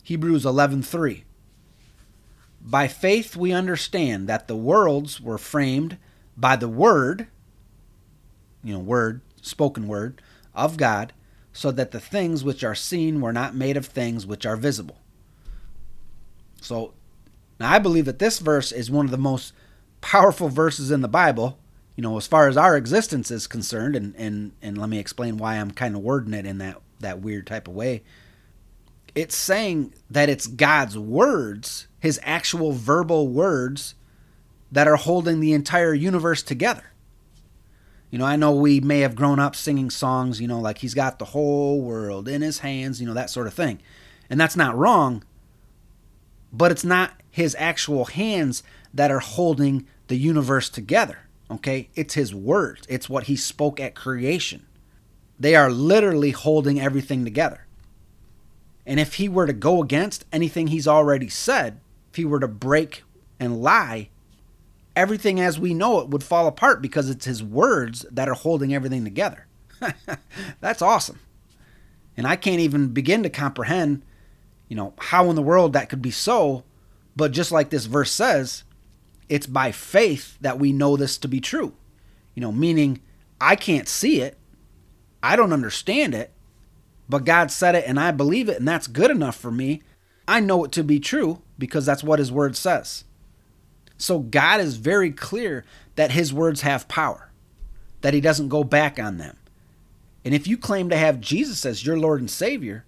Hebrews 0.04 0.46
11:3 0.46 1.24
By 2.62 2.88
faith 2.88 3.36
we 3.36 3.52
understand 3.52 4.28
that 4.28 4.48
the 4.48 4.56
worlds 4.56 5.22
were 5.22 5.38
framed 5.38 5.98
by 6.36 6.56
the 6.56 6.68
word, 6.68 7.28
you 8.64 8.74
know, 8.74 8.80
word, 8.80 9.22
spoken 9.42 9.88
word 9.88 10.22
of 10.54 10.78
God, 10.78 11.14
so 11.52 11.72
that 11.72 11.92
the 11.92 12.00
things 12.00 12.44
which 12.44 12.64
are 12.64 12.76
seen 12.76 13.22
were 13.22 13.34
not 13.34 13.56
made 13.56 13.78
of 13.78 13.86
things 13.86 14.26
which 14.26 14.46
are 14.46 14.58
visible. 14.58 14.98
So, 16.62 16.94
now 17.60 17.72
I 17.72 17.80
believe 17.80 18.06
that 18.06 18.20
this 18.20 18.40
verse 18.40 18.72
is 18.72 18.90
one 18.90 19.06
of 19.06 19.12
the 19.12 19.18
most 19.18 19.54
powerful 20.02 20.50
verses 20.50 20.92
in 20.92 21.02
the 21.02 21.08
Bible, 21.08 21.58
you 21.96 22.02
know, 22.02 22.18
as 22.18 22.28
far 22.28 22.48
as 22.48 22.58
our 22.58 22.76
existence 22.76 23.30
is 23.30 23.48
concerned, 23.48 23.96
and 23.96 24.16
and 24.16 24.54
and 24.62 24.78
let 24.78 24.90
me 24.90 25.00
explain 25.00 25.38
why 25.38 25.56
I'm 25.56 25.72
kind 25.72 25.96
of 25.96 26.02
wording 26.02 26.34
it 26.34 26.46
in 26.46 26.58
that 26.60 26.82
that 27.00 27.22
weird 27.22 27.48
type 27.48 27.68
of 27.68 27.76
way. 27.76 28.04
It's 29.16 29.36
saying 29.36 29.94
that 30.10 30.30
it's 30.30 30.48
God's 30.48 30.98
words, 30.98 31.88
his 32.00 32.20
actual 32.24 32.72
verbal 32.72 33.28
words 33.28 33.94
that 34.72 34.88
are 34.88 34.96
holding 34.96 35.40
the 35.40 35.54
entire 35.54 35.94
universe 35.94 36.42
together. 36.42 36.86
You 38.10 38.20
know, 38.20 38.26
I 38.26 38.36
know 38.36 38.52
we 38.52 38.80
may 38.80 39.00
have 39.00 39.16
grown 39.16 39.40
up 39.40 39.56
singing 39.56 39.90
songs, 39.90 40.42
you 40.42 40.48
know, 40.48 40.60
like 40.60 40.80
he's 40.80 40.94
got 40.96 41.20
the 41.20 41.26
whole 41.26 41.82
world 41.82 42.28
in 42.28 42.42
his 42.42 42.60
hands, 42.60 43.00
you 43.00 43.08
know, 43.08 43.14
that 43.14 43.30
sort 43.30 43.48
of 43.48 43.54
thing. 43.54 43.80
And 44.30 44.40
that's 44.40 44.56
not 44.56 44.78
wrong, 44.78 45.24
but 46.52 46.72
it's 46.72 46.84
not 46.84 47.14
his 47.30 47.56
actual 47.60 48.06
hands 48.06 48.64
that 48.94 49.12
are 49.12 49.20
holding 49.20 49.88
the 50.08 50.16
universe 50.16 50.70
together. 50.70 51.20
Okay? 51.52 51.90
It's 51.96 52.14
his 52.14 52.34
words, 52.34 52.86
it's 52.90 53.10
what 53.10 53.26
he 53.26 53.36
spoke 53.36 53.80
at 53.80 53.96
creation. 53.96 54.66
They 55.40 55.56
are 55.56 55.72
literally 55.72 56.32
holding 56.32 56.80
everything 56.80 57.24
together. 57.24 57.66
And 58.86 59.00
if 59.00 59.16
he 59.16 59.30
were 59.30 59.48
to 59.48 59.54
go 59.54 59.82
against 59.82 60.26
anything 60.32 60.68
he's 60.68 60.88
already 60.88 61.30
said, 61.30 61.80
if 62.12 62.18
he 62.18 62.26
were 62.26 62.40
to 62.40 62.48
break 62.48 63.04
and 63.40 63.62
lie, 63.62 64.10
everything 64.96 65.40
as 65.40 65.60
we 65.60 65.74
know 65.74 66.00
it 66.00 66.10
would 66.10 66.24
fall 66.24 66.48
apart 66.48 66.82
because 66.82 67.10
it's 67.10 67.26
his 67.26 67.44
words 67.44 68.06
that 68.12 68.28
are 68.28 68.36
holding 68.36 68.74
everything 68.74 69.04
together. 69.04 69.48
That's 70.62 70.82
awesome. 70.82 71.20
And 72.16 72.28
I 72.28 72.36
can't 72.36 72.60
even 72.60 72.90
begin 72.90 73.24
to 73.24 73.30
comprehend, 73.30 74.04
you 74.68 74.76
know, 74.76 74.94
how 75.00 75.30
in 75.30 75.36
the 75.36 75.42
world 75.42 75.74
that 75.74 75.90
could 75.90 76.02
be 76.02 76.12
so. 76.12 76.64
But 77.16 77.32
just 77.32 77.52
like 77.52 77.70
this 77.70 77.86
verse 77.86 78.12
says, 78.12 78.64
it's 79.34 79.48
by 79.48 79.72
faith 79.72 80.38
that 80.42 80.60
we 80.60 80.72
know 80.72 80.96
this 80.96 81.18
to 81.20 81.28
be 81.28 81.40
true. 81.40 81.74
You 82.36 82.42
know, 82.42 82.52
meaning 82.52 83.02
I 83.40 83.56
can't 83.56 83.88
see 83.88 84.22
it, 84.22 84.38
I 85.22 85.36
don't 85.36 85.54
understand 85.54 86.14
it, 86.14 86.32
but 87.10 87.26
God 87.26 87.52
said 87.52 87.76
it 87.76 87.86
and 87.88 88.00
I 88.00 88.12
believe 88.12 88.50
it, 88.50 88.60
and 88.60 88.68
that's 88.68 88.88
good 88.88 89.12
enough 89.12 89.36
for 89.36 89.52
me. 89.52 89.82
I 90.28 90.40
know 90.40 90.64
it 90.64 90.72
to 90.74 90.84
be 90.84 91.00
true 91.00 91.42
because 91.58 91.86
that's 91.86 92.04
what 92.04 92.20
His 92.20 92.32
Word 92.32 92.56
says. 92.56 93.04
So 93.98 94.20
God 94.20 94.60
is 94.60 94.76
very 94.76 95.12
clear 95.12 95.64
that 95.96 96.12
his 96.12 96.34
words 96.34 96.62
have 96.62 96.88
power, 96.88 97.32
that 98.02 98.14
he 98.14 98.22
doesn't 98.22 98.50
go 98.50 98.64
back 98.64 99.00
on 99.00 99.18
them. 99.18 99.38
And 100.26 100.34
if 100.34 100.48
you 100.48 100.58
claim 100.58 100.90
to 100.90 100.98
have 100.98 101.22
Jesus 101.22 101.66
as 101.66 101.86
your 101.86 101.98
Lord 101.98 102.20
and 102.20 102.30
Savior, 102.30 102.86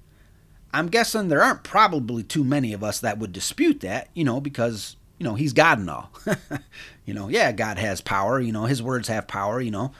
I'm 0.74 0.88
guessing 0.88 1.28
there 1.28 1.44
aren't 1.44 1.64
probably 1.64 2.24
too 2.24 2.44
many 2.44 2.74
of 2.74 2.84
us 2.84 3.00
that 3.00 3.18
would 3.18 3.32
dispute 3.32 3.82
that, 3.82 4.10
you 4.14 4.24
know, 4.24 4.42
because, 4.42 4.98
you 5.17 5.24
know, 5.24 5.36
he's 5.36 5.53
God 5.53 5.79
and 5.79 5.89
all. 5.89 6.12
you 7.05 7.13
know, 7.13 7.29
yeah, 7.29 7.51
God 7.51 7.77
has 7.77 8.01
power, 8.01 8.39
you 8.39 8.51
know, 8.51 8.65
his 8.65 8.84
words 8.84 9.07
have 9.07 9.27
power, 9.27 9.62
you 9.62 9.72
know. 9.72 9.91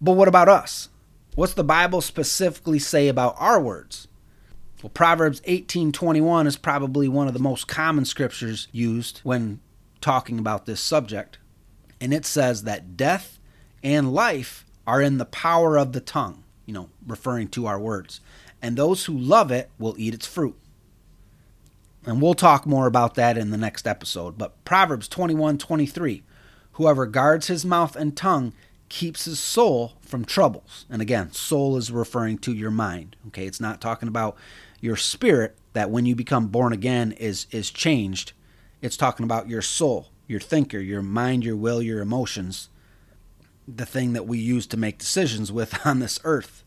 But 0.00 0.12
what 0.12 0.28
about 0.28 0.48
us? 0.48 0.88
What's 1.34 1.54
the 1.54 1.64
Bible 1.64 2.00
specifically 2.00 2.78
say 2.78 3.08
about 3.08 3.34
our 3.38 3.60
words? 3.60 4.06
Well, 4.82 4.90
Proverbs 4.90 5.40
18:21 5.46 6.46
is 6.46 6.56
probably 6.56 7.08
one 7.08 7.26
of 7.26 7.32
the 7.32 7.40
most 7.40 7.66
common 7.66 8.04
scriptures 8.04 8.68
used 8.70 9.20
when 9.24 9.60
talking 10.00 10.38
about 10.38 10.66
this 10.66 10.80
subject, 10.80 11.38
and 12.00 12.12
it 12.12 12.26
says 12.26 12.64
that 12.64 12.96
death 12.96 13.40
and 13.82 14.12
life 14.12 14.66
are 14.86 15.00
in 15.00 15.16
the 15.16 15.24
power 15.24 15.78
of 15.78 15.92
the 15.92 16.00
tongue, 16.00 16.44
you 16.66 16.74
know, 16.74 16.90
referring 17.06 17.48
to 17.48 17.66
our 17.66 17.80
words, 17.80 18.20
and 18.60 18.76
those 18.76 19.06
who 19.06 19.16
love 19.16 19.50
it 19.50 19.70
will 19.78 19.94
eat 19.96 20.14
its 20.14 20.26
fruit. 20.26 20.56
And 22.06 22.20
we'll 22.20 22.34
talk 22.34 22.66
more 22.66 22.86
about 22.86 23.14
that 23.14 23.38
in 23.38 23.50
the 23.50 23.56
next 23.56 23.86
episode. 23.86 24.36
But 24.36 24.64
Proverbs 24.64 25.08
21 25.08 25.58
23 25.58 26.22
Whoever 26.72 27.06
guards 27.06 27.46
his 27.46 27.64
mouth 27.64 27.94
and 27.94 28.16
tongue 28.16 28.52
keeps 28.88 29.26
his 29.26 29.38
soul 29.38 29.94
from 30.02 30.24
troubles. 30.24 30.86
And 30.90 31.00
again, 31.00 31.32
soul 31.32 31.76
is 31.76 31.90
referring 31.90 32.38
to 32.38 32.52
your 32.52 32.70
mind. 32.70 33.16
Okay, 33.28 33.46
it's 33.46 33.60
not 33.60 33.80
talking 33.80 34.08
about 34.08 34.36
your 34.80 34.96
spirit 34.96 35.56
that 35.72 35.90
when 35.90 36.04
you 36.04 36.14
become 36.14 36.48
born 36.48 36.72
again 36.72 37.12
is 37.12 37.46
is 37.50 37.70
changed 37.70 38.32
it's 38.84 38.98
talking 38.98 39.24
about 39.24 39.48
your 39.48 39.62
soul, 39.62 40.10
your 40.26 40.40
thinker, 40.40 40.78
your 40.78 41.00
mind, 41.00 41.42
your 41.42 41.56
will, 41.56 41.80
your 41.80 42.02
emotions, 42.02 42.68
the 43.66 43.86
thing 43.86 44.12
that 44.12 44.26
we 44.26 44.36
use 44.36 44.66
to 44.66 44.76
make 44.76 44.98
decisions 44.98 45.50
with 45.50 45.74
on 45.86 46.00
this 46.00 46.20
earth. 46.22 46.64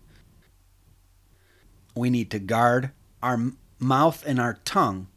We 1.94 2.10
need 2.10 2.32
to 2.32 2.40
guard 2.40 2.90
our 3.22 3.52
mouth 3.78 4.24
and 4.26 4.40
our 4.40 4.56
tongue 4.66 5.10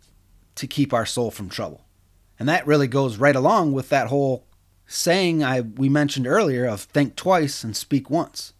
to 0.56 0.66
keep 0.66 0.92
our 0.92 1.06
soul 1.06 1.30
from 1.30 1.48
trouble. 1.48 1.84
And 2.38 2.48
that 2.48 2.66
really 2.66 2.88
goes 2.88 3.18
right 3.18 3.36
along 3.36 3.72
with 3.72 3.88
that 3.90 4.08
whole 4.08 4.46
saying 4.86 5.44
I 5.44 5.60
we 5.60 5.88
mentioned 5.88 6.26
earlier 6.26 6.66
of 6.66 6.82
think 6.82 7.14
twice 7.14 7.62
and 7.62 7.76
speak 7.76 8.10
once. 8.10 8.52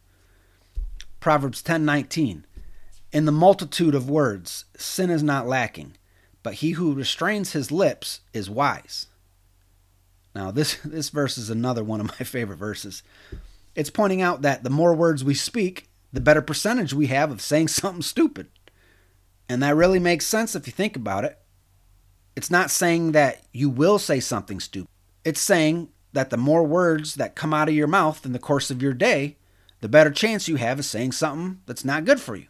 Proverbs 1.19 1.63
10:19 1.63 2.45
In 3.13 3.25
the 3.25 3.33
multitude 3.33 3.95
of 3.95 4.09
words 4.09 4.65
sin 4.77 5.11
is 5.11 5.23
not 5.23 5.49
lacking, 5.49 5.97
but 6.43 6.55
he 6.55 6.73
who 6.73 6.95
restrains 6.95 7.53
his 7.53 7.73
lips 7.73 8.21
is 8.33 8.49
wise. 8.49 9.07
Now, 10.35 10.51
this, 10.51 10.77
this 10.85 11.11
verse 11.11 11.37
is 11.39 11.51
another 11.51 11.85
one 11.85 12.01
of 12.01 12.07
my 12.07 12.15
favorite 12.25 12.57
verses. 12.57 13.03
It's 13.75 13.91
pointing 13.91 14.23
out 14.23 14.43
that 14.43 14.63
the 14.65 14.71
more 14.71 14.95
words 14.95 15.25
we 15.25 15.35
speak, 15.35 15.89
the 16.13 16.21
better 16.21 16.43
percentage 16.43 16.93
we 16.93 17.07
have 17.09 17.31
of 17.31 17.41
saying 17.41 17.69
something 17.69 18.03
stupid. 18.03 18.49
And 19.49 19.63
that 19.63 19.77
really 19.77 19.99
makes 19.99 20.27
sense 20.27 20.55
if 20.55 20.67
you 20.67 20.73
think 20.73 20.95
about 20.95 21.25
it. 21.25 21.40
It's 22.37 22.51
not 22.51 22.71
saying 22.71 23.13
that 23.13 23.43
you 23.53 23.69
will 23.69 23.99
say 23.99 24.21
something 24.21 24.61
stupid, 24.61 24.91
it's 25.25 25.41
saying 25.41 25.89
that 26.13 26.31
the 26.31 26.37
more 26.37 26.65
words 26.65 27.15
that 27.15 27.37
come 27.37 27.55
out 27.55 27.69
of 27.69 27.75
your 27.75 27.87
mouth 27.87 28.25
in 28.27 28.33
the 28.33 28.39
course 28.39 28.71
of 28.71 28.83
your 28.83 28.93
day, 28.93 29.37
the 29.81 29.89
better 29.89 30.11
chance 30.11 30.49
you 30.49 30.57
have 30.57 30.79
of 30.79 30.85
saying 30.85 31.13
something 31.13 31.61
that's 31.67 31.85
not 31.85 32.05
good 32.05 32.21
for 32.21 32.37
you. 32.37 32.47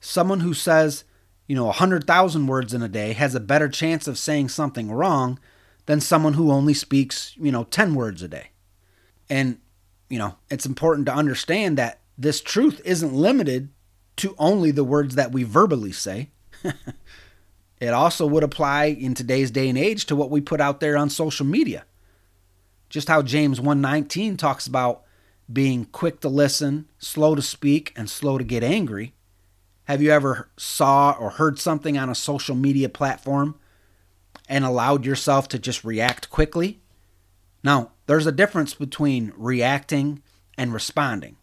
Someone 0.00 0.40
who 0.40 0.54
says, 0.54 1.04
you 1.46 1.56
know, 1.56 1.66
100,000 1.66 2.46
words 2.46 2.74
in 2.74 2.82
a 2.82 2.88
day 2.88 3.12
has 3.14 3.34
a 3.34 3.40
better 3.40 3.68
chance 3.68 4.06
of 4.06 4.18
saying 4.18 4.48
something 4.48 4.90
wrong 4.90 5.38
than 5.86 6.00
someone 6.00 6.34
who 6.34 6.52
only 6.52 6.74
speaks, 6.74 7.34
you 7.38 7.50
know, 7.50 7.64
10 7.64 7.94
words 7.94 8.22
a 8.22 8.28
day. 8.28 8.50
And, 9.30 9.58
you 10.10 10.18
know, 10.18 10.36
it's 10.50 10.66
important 10.66 11.06
to 11.06 11.14
understand 11.14 11.78
that 11.78 12.00
this 12.18 12.40
truth 12.40 12.80
isn't 12.84 13.14
limited 13.14 13.70
to 14.16 14.34
only 14.38 14.70
the 14.70 14.84
words 14.84 15.14
that 15.14 15.32
we 15.32 15.44
verbally 15.44 15.92
say. 15.92 16.30
it 17.80 17.88
also 17.88 18.26
would 18.26 18.42
apply 18.42 18.86
in 18.86 19.14
today's 19.14 19.50
day 19.50 19.68
and 19.68 19.78
age 19.78 20.06
to 20.06 20.16
what 20.16 20.30
we 20.30 20.40
put 20.40 20.60
out 20.60 20.80
there 20.80 20.96
on 20.96 21.10
social 21.10 21.46
media. 21.46 21.84
Just 22.88 23.08
how 23.08 23.22
James 23.22 23.60
119 23.60 24.36
talks 24.36 24.66
about 24.66 25.02
being 25.52 25.84
quick 25.86 26.20
to 26.20 26.28
listen, 26.28 26.88
slow 26.98 27.34
to 27.34 27.42
speak, 27.42 27.92
and 27.96 28.08
slow 28.08 28.38
to 28.38 28.44
get 28.44 28.62
angry 28.62 29.14
have 29.88 30.02
you 30.02 30.10
ever 30.10 30.50
saw 30.58 31.16
or 31.18 31.30
heard 31.30 31.58
something 31.58 31.96
on 31.96 32.10
a 32.10 32.14
social 32.14 32.54
media 32.54 32.90
platform 32.90 33.58
and 34.46 34.62
allowed 34.62 35.06
yourself 35.06 35.48
to 35.48 35.58
just 35.58 35.82
react 35.82 36.28
quickly? 36.28 36.78
Now, 37.64 37.92
there's 38.04 38.26
a 38.26 38.32
difference 38.32 38.74
between 38.74 39.32
reacting 39.34 40.22
and 40.58 40.74
responding. 40.74 41.38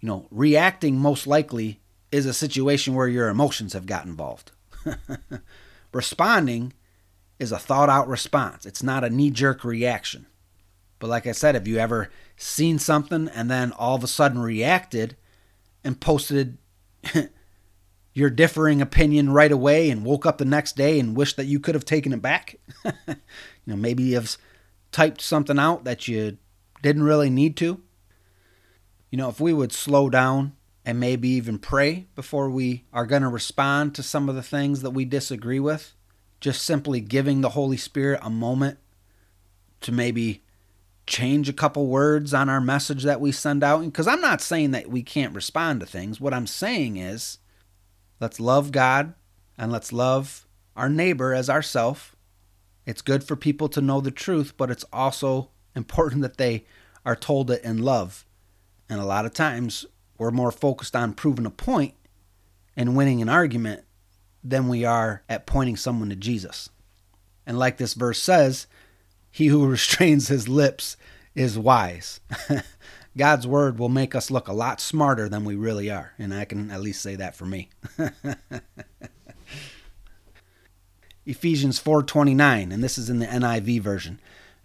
You 0.00 0.08
know, 0.08 0.26
reacting 0.30 0.98
most 0.98 1.26
likely 1.26 1.78
is 2.10 2.24
a 2.24 2.32
situation 2.32 2.94
where 2.94 3.06
your 3.06 3.28
emotions 3.28 3.74
have 3.74 3.84
got 3.84 4.06
involved. 4.06 4.50
responding 5.92 6.72
is 7.38 7.52
a 7.52 7.58
thought 7.58 7.88
out 7.88 8.08
response, 8.08 8.64
it's 8.66 8.82
not 8.82 9.04
a 9.04 9.10
knee 9.10 9.30
jerk 9.30 9.64
reaction. 9.64 10.26
But 10.98 11.08
like 11.08 11.26
I 11.26 11.32
said, 11.32 11.54
have 11.54 11.68
you 11.68 11.78
ever 11.78 12.10
seen 12.36 12.78
something 12.78 13.28
and 13.28 13.50
then 13.50 13.72
all 13.72 13.96
of 13.96 14.04
a 14.04 14.08
sudden 14.08 14.38
reacted 14.38 15.16
and 15.82 16.00
posted 16.00 16.58
your 18.14 18.30
differing 18.30 18.80
opinion 18.80 19.30
right 19.30 19.52
away 19.52 19.90
and 19.90 20.04
woke 20.04 20.24
up 20.24 20.38
the 20.38 20.44
next 20.44 20.76
day 20.76 20.98
and 20.98 21.16
wished 21.16 21.36
that 21.36 21.46
you 21.46 21.60
could 21.60 21.74
have 21.74 21.84
taken 21.84 22.12
it 22.12 22.22
back? 22.22 22.56
you 22.84 23.16
know, 23.66 23.76
maybe 23.76 24.04
you've 24.04 24.38
typed 24.92 25.20
something 25.20 25.58
out 25.58 25.84
that 25.84 26.08
you 26.08 26.38
didn't 26.82 27.02
really 27.02 27.30
need 27.30 27.56
to. 27.56 27.82
You 29.10 29.18
know, 29.18 29.28
if 29.28 29.40
we 29.40 29.52
would 29.52 29.72
slow 29.72 30.08
down 30.08 30.54
and 30.84 31.00
maybe 31.00 31.28
even 31.30 31.58
pray 31.58 32.06
before 32.14 32.50
we 32.50 32.84
are 32.92 33.06
going 33.06 33.22
to 33.22 33.28
respond 33.28 33.94
to 33.94 34.02
some 34.02 34.28
of 34.28 34.34
the 34.34 34.42
things 34.42 34.82
that 34.82 34.90
we 34.90 35.04
disagree 35.04 35.60
with, 35.60 35.94
just 36.40 36.62
simply 36.62 37.00
giving 37.00 37.40
the 37.40 37.50
Holy 37.50 37.76
Spirit 37.76 38.20
a 38.22 38.30
moment 38.30 38.78
to 39.80 39.92
maybe 39.92 40.42
change 41.06 41.48
a 41.48 41.54
couple 41.54 41.86
words 41.86 42.32
on 42.34 42.48
our 42.48 42.60
message 42.60 43.02
that 43.04 43.20
we 43.20 43.32
send 43.32 43.62
out. 43.62 43.84
Because 43.84 44.06
I'm 44.06 44.20
not 44.20 44.40
saying 44.40 44.72
that 44.72 44.88
we 44.88 45.02
can't 45.02 45.34
respond 45.34 45.80
to 45.80 45.86
things. 45.86 46.20
What 46.20 46.34
I'm 46.34 46.46
saying 46.46 46.96
is 46.96 47.38
let's 48.20 48.40
love 48.40 48.72
God 48.72 49.14
and 49.56 49.72
let's 49.72 49.92
love 49.92 50.46
our 50.76 50.88
neighbor 50.88 51.32
as 51.32 51.48
ourself. 51.48 52.14
It's 52.86 53.02
good 53.02 53.24
for 53.24 53.36
people 53.36 53.68
to 53.70 53.80
know 53.80 54.00
the 54.00 54.10
truth, 54.10 54.54
but 54.56 54.70
it's 54.70 54.84
also 54.92 55.50
important 55.74 56.22
that 56.22 56.36
they 56.36 56.66
are 57.06 57.16
told 57.16 57.50
it 57.50 57.62
in 57.64 57.78
love. 57.78 58.26
And 58.88 59.00
a 59.00 59.04
lot 59.04 59.24
of 59.24 59.32
times 59.32 59.86
we're 60.18 60.30
more 60.30 60.52
focused 60.52 60.94
on 60.94 61.12
proving 61.12 61.46
a 61.46 61.50
point 61.50 61.94
and 62.76 62.96
winning 62.96 63.22
an 63.22 63.28
argument 63.28 63.84
than 64.42 64.68
we 64.68 64.84
are 64.84 65.22
at 65.28 65.46
pointing 65.46 65.76
someone 65.76 66.10
to 66.10 66.16
Jesus. 66.16 66.68
And 67.46 67.58
like 67.58 67.78
this 67.78 67.94
verse 67.94 68.20
says, 68.20 68.66
he 69.30 69.46
who 69.46 69.66
restrains 69.70 70.28
his 70.28 70.48
lips 70.48 70.96
is 71.34 71.58
wise. 71.58 72.20
God's 73.16 73.46
word 73.46 73.78
will 73.78 73.88
make 73.88 74.14
us 74.14 74.30
look 74.30 74.48
a 74.48 74.52
lot 74.52 74.80
smarter 74.80 75.28
than 75.28 75.44
we 75.44 75.54
really 75.54 75.90
are, 75.90 76.12
and 76.18 76.34
I 76.34 76.44
can 76.44 76.70
at 76.70 76.80
least 76.80 77.00
say 77.00 77.14
that 77.16 77.36
for 77.36 77.46
me. 77.46 77.70
Ephesians 81.26 81.80
4:29, 81.80 82.72
and 82.72 82.82
this 82.82 82.98
is 82.98 83.08
in 83.08 83.20
the 83.20 83.26
NIV 83.26 83.80
version. 83.80 84.20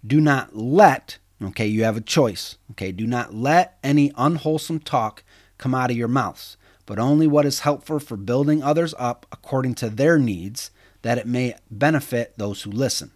Do 0.06 0.20
not 0.20 0.56
let, 0.56 1.20
okay, 1.42 1.68
you 1.68 1.84
have 1.84 1.98
a 1.98 2.02
choice. 2.02 2.58
Okay, 2.72 2.92
do 2.92 3.06
not 3.06 3.34
let 3.34 3.78
any 3.84 4.12
unwholesome 4.18 4.80
talk 4.80 5.24
come 5.60 5.76
out 5.76 5.92
of 5.92 5.98
your 5.98 6.08
mouths, 6.08 6.58
but 6.88 6.98
only 6.98 7.28
what 7.28 7.46
is 7.46 7.60
helpful 7.60 8.00
for 8.00 8.18
building 8.18 8.64
others 8.64 8.96
up 8.98 9.28
according 9.32 9.76
to 9.76 9.90
their 9.90 10.18
needs, 10.18 10.72
that 11.04 11.20
it 11.20 11.28
may 11.28 11.54
benefit 11.70 12.34
those 12.38 12.64
who 12.64 12.72
listen. 12.72 13.12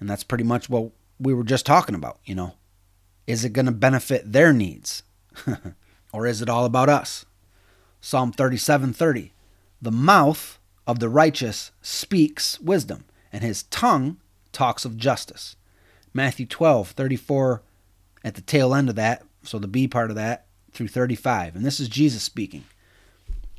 And 0.00 0.10
that's 0.10 0.24
pretty 0.24 0.42
much 0.42 0.68
what 0.68 0.90
we 1.20 1.32
were 1.32 1.44
just 1.44 1.64
talking 1.64 1.94
about, 1.94 2.18
you 2.24 2.34
know. 2.34 2.54
Is 3.26 3.44
it 3.44 3.52
going 3.52 3.66
to 3.66 3.72
benefit 3.72 4.32
their 4.32 4.52
needs? 4.52 5.04
or 6.12 6.26
is 6.26 6.42
it 6.42 6.48
all 6.48 6.64
about 6.64 6.88
us? 6.88 7.24
Psalm 8.00 8.32
37:30. 8.32 9.30
The 9.80 9.92
mouth 9.92 10.58
of 10.86 10.98
the 10.98 11.08
righteous 11.08 11.70
speaks 11.82 12.58
wisdom, 12.60 13.04
and 13.32 13.44
his 13.44 13.64
tongue 13.64 14.16
talks 14.50 14.84
of 14.84 14.96
justice. 14.96 15.56
Matthew 16.14 16.46
12:34 16.46 17.60
at 18.24 18.34
the 18.34 18.40
tail 18.40 18.74
end 18.74 18.88
of 18.88 18.94
that, 18.96 19.22
so 19.42 19.58
the 19.58 19.68
B 19.68 19.86
part 19.86 20.10
of 20.10 20.16
that 20.16 20.47
through 20.72 20.88
35. 20.88 21.56
And 21.56 21.64
this 21.64 21.80
is 21.80 21.88
Jesus 21.88 22.22
speaking. 22.22 22.64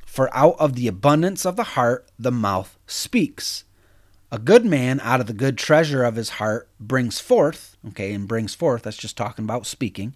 For 0.06 0.36
out 0.36 0.56
of 0.60 0.75
the 0.75 0.88
abundance 0.88 1.46
of 1.46 1.56
the 1.56 1.63
heart 1.63 2.10
the 2.18 2.32
mouth 2.32 2.78
speaks. 2.88 3.63
A 4.32 4.39
good 4.39 4.66
man 4.66 5.00
out 5.01 5.22
of 5.22 5.28
the 5.28 5.34
good 5.34 5.58
treasure 5.58 6.04
of 6.04 6.16
his 6.16 6.30
heart 6.32 6.70
brings 6.80 7.20
forth, 7.20 7.78
okay, 7.89 8.13
and 8.13 8.28
brings 8.28 8.54
forth, 8.54 8.84
that's 8.84 8.98
just 8.98 9.18
talking 9.18 9.46
about 9.46 9.66
speaking, 9.66 10.16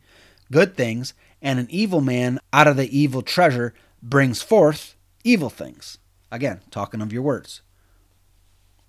good 0.51 0.75
things, 0.75 1.13
and 1.41 1.59
an 1.59 1.67
evil 1.69 1.99
man 1.99 2.39
out 2.51 2.67
of 2.67 2.77
the 2.77 2.95
evil 2.95 3.21
treasure 3.21 3.73
brings 4.01 4.41
forth 4.41 4.95
evil 5.23 5.49
things. 5.49 5.97
Again, 6.31 6.61
talking 6.71 7.01
of 7.01 7.11
your 7.11 7.21
words. 7.23 7.61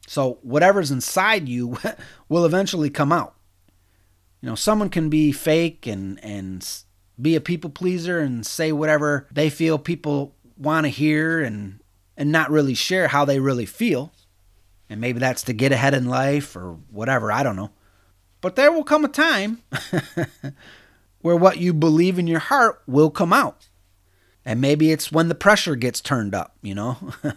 So 0.06 0.38
whatever's 0.42 0.90
inside 0.90 1.48
you 1.48 1.78
will 2.28 2.44
eventually 2.44 2.90
come 2.90 3.12
out. 3.12 3.34
You 4.40 4.50
know, 4.50 4.54
someone 4.54 4.90
can 4.90 5.08
be 5.08 5.32
fake 5.32 5.86
and 5.86 6.22
and 6.22 6.66
be 7.20 7.34
a 7.34 7.40
people 7.40 7.70
pleaser 7.70 8.18
and 8.20 8.44
say 8.46 8.72
whatever 8.72 9.26
they 9.30 9.50
feel 9.50 9.78
people 9.78 10.34
want 10.56 10.84
to 10.84 10.90
hear 10.90 11.42
and 11.42 11.80
and 12.16 12.30
not 12.30 12.50
really 12.50 12.74
share 12.74 13.08
how 13.08 13.24
they 13.24 13.40
really 13.40 13.66
feel. 13.66 14.12
And 14.88 15.00
maybe 15.00 15.18
that's 15.18 15.42
to 15.44 15.52
get 15.52 15.72
ahead 15.72 15.94
in 15.94 16.06
life 16.06 16.54
or 16.54 16.78
whatever, 16.90 17.32
I 17.32 17.42
don't 17.42 17.56
know. 17.56 17.70
But 18.40 18.56
there 18.56 18.70
will 18.70 18.84
come 18.84 19.04
a 19.04 19.08
time 19.08 19.62
where 21.20 21.36
what 21.36 21.56
you 21.56 21.72
believe 21.72 22.18
in 22.18 22.26
your 22.26 22.40
heart 22.40 22.82
will 22.86 23.10
come 23.10 23.32
out. 23.32 23.68
And 24.44 24.60
maybe 24.60 24.92
it's 24.92 25.10
when 25.10 25.28
the 25.28 25.34
pressure 25.34 25.74
gets 25.74 26.00
turned 26.00 26.34
up, 26.34 26.54
you 26.60 26.74
know? 26.74 26.98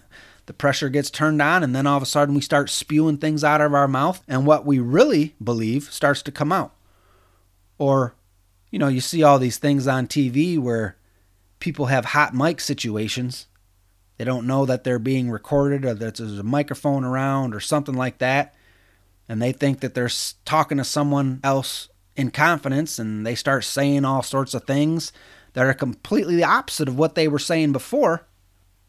the 0.45 0.53
pressure 0.53 0.89
gets 0.89 1.09
turned 1.09 1.41
on, 1.41 1.63
and 1.63 1.73
then 1.73 1.87
all 1.87 1.95
of 1.95 2.03
a 2.03 2.07
sudden 2.07 2.35
we 2.35 2.41
start 2.41 2.69
spewing 2.69 3.17
things 3.17 3.45
out 3.45 3.61
of 3.61 3.73
our 3.73 3.87
mouth, 3.87 4.21
and 4.27 4.45
what 4.45 4.65
we 4.65 4.79
really 4.79 5.35
believe 5.41 5.83
starts 5.93 6.21
to 6.23 6.31
come 6.31 6.51
out. 6.51 6.73
Or, 7.77 8.15
you 8.71 8.79
know, 8.79 8.87
you 8.87 9.01
see 9.01 9.23
all 9.23 9.39
these 9.39 9.57
things 9.57 9.87
on 9.87 10.07
TV 10.07 10.57
where 10.59 10.97
people 11.59 11.87
have 11.87 12.05
hot 12.05 12.33
mic 12.33 12.59
situations 12.59 13.47
they 14.17 14.25
don't 14.25 14.47
know 14.47 14.65
that 14.65 14.83
they're 14.83 14.99
being 14.99 15.29
recorded 15.29 15.85
or 15.85 15.93
that 15.93 16.15
there's 16.15 16.39
a 16.39 16.43
microphone 16.43 17.03
around 17.03 17.53
or 17.53 17.59
something 17.59 17.95
like 17.95 18.17
that. 18.17 18.53
And 19.29 19.41
they 19.41 19.51
think 19.51 19.81
that 19.81 19.93
they're 19.93 20.09
talking 20.43 20.77
to 20.77 20.83
someone 20.83 21.39
else 21.43 21.89
in 22.15 22.31
confidence 22.31 22.97
and 22.97 23.25
they 23.25 23.35
start 23.35 23.63
saying 23.63 24.05
all 24.05 24.23
sorts 24.23 24.53
of 24.53 24.63
things 24.63 25.13
that 25.53 25.65
are 25.65 25.73
completely 25.73 26.35
the 26.35 26.43
opposite 26.43 26.87
of 26.87 26.97
what 26.97 27.15
they 27.15 27.27
were 27.27 27.39
saying 27.39 27.71
before. 27.71 28.25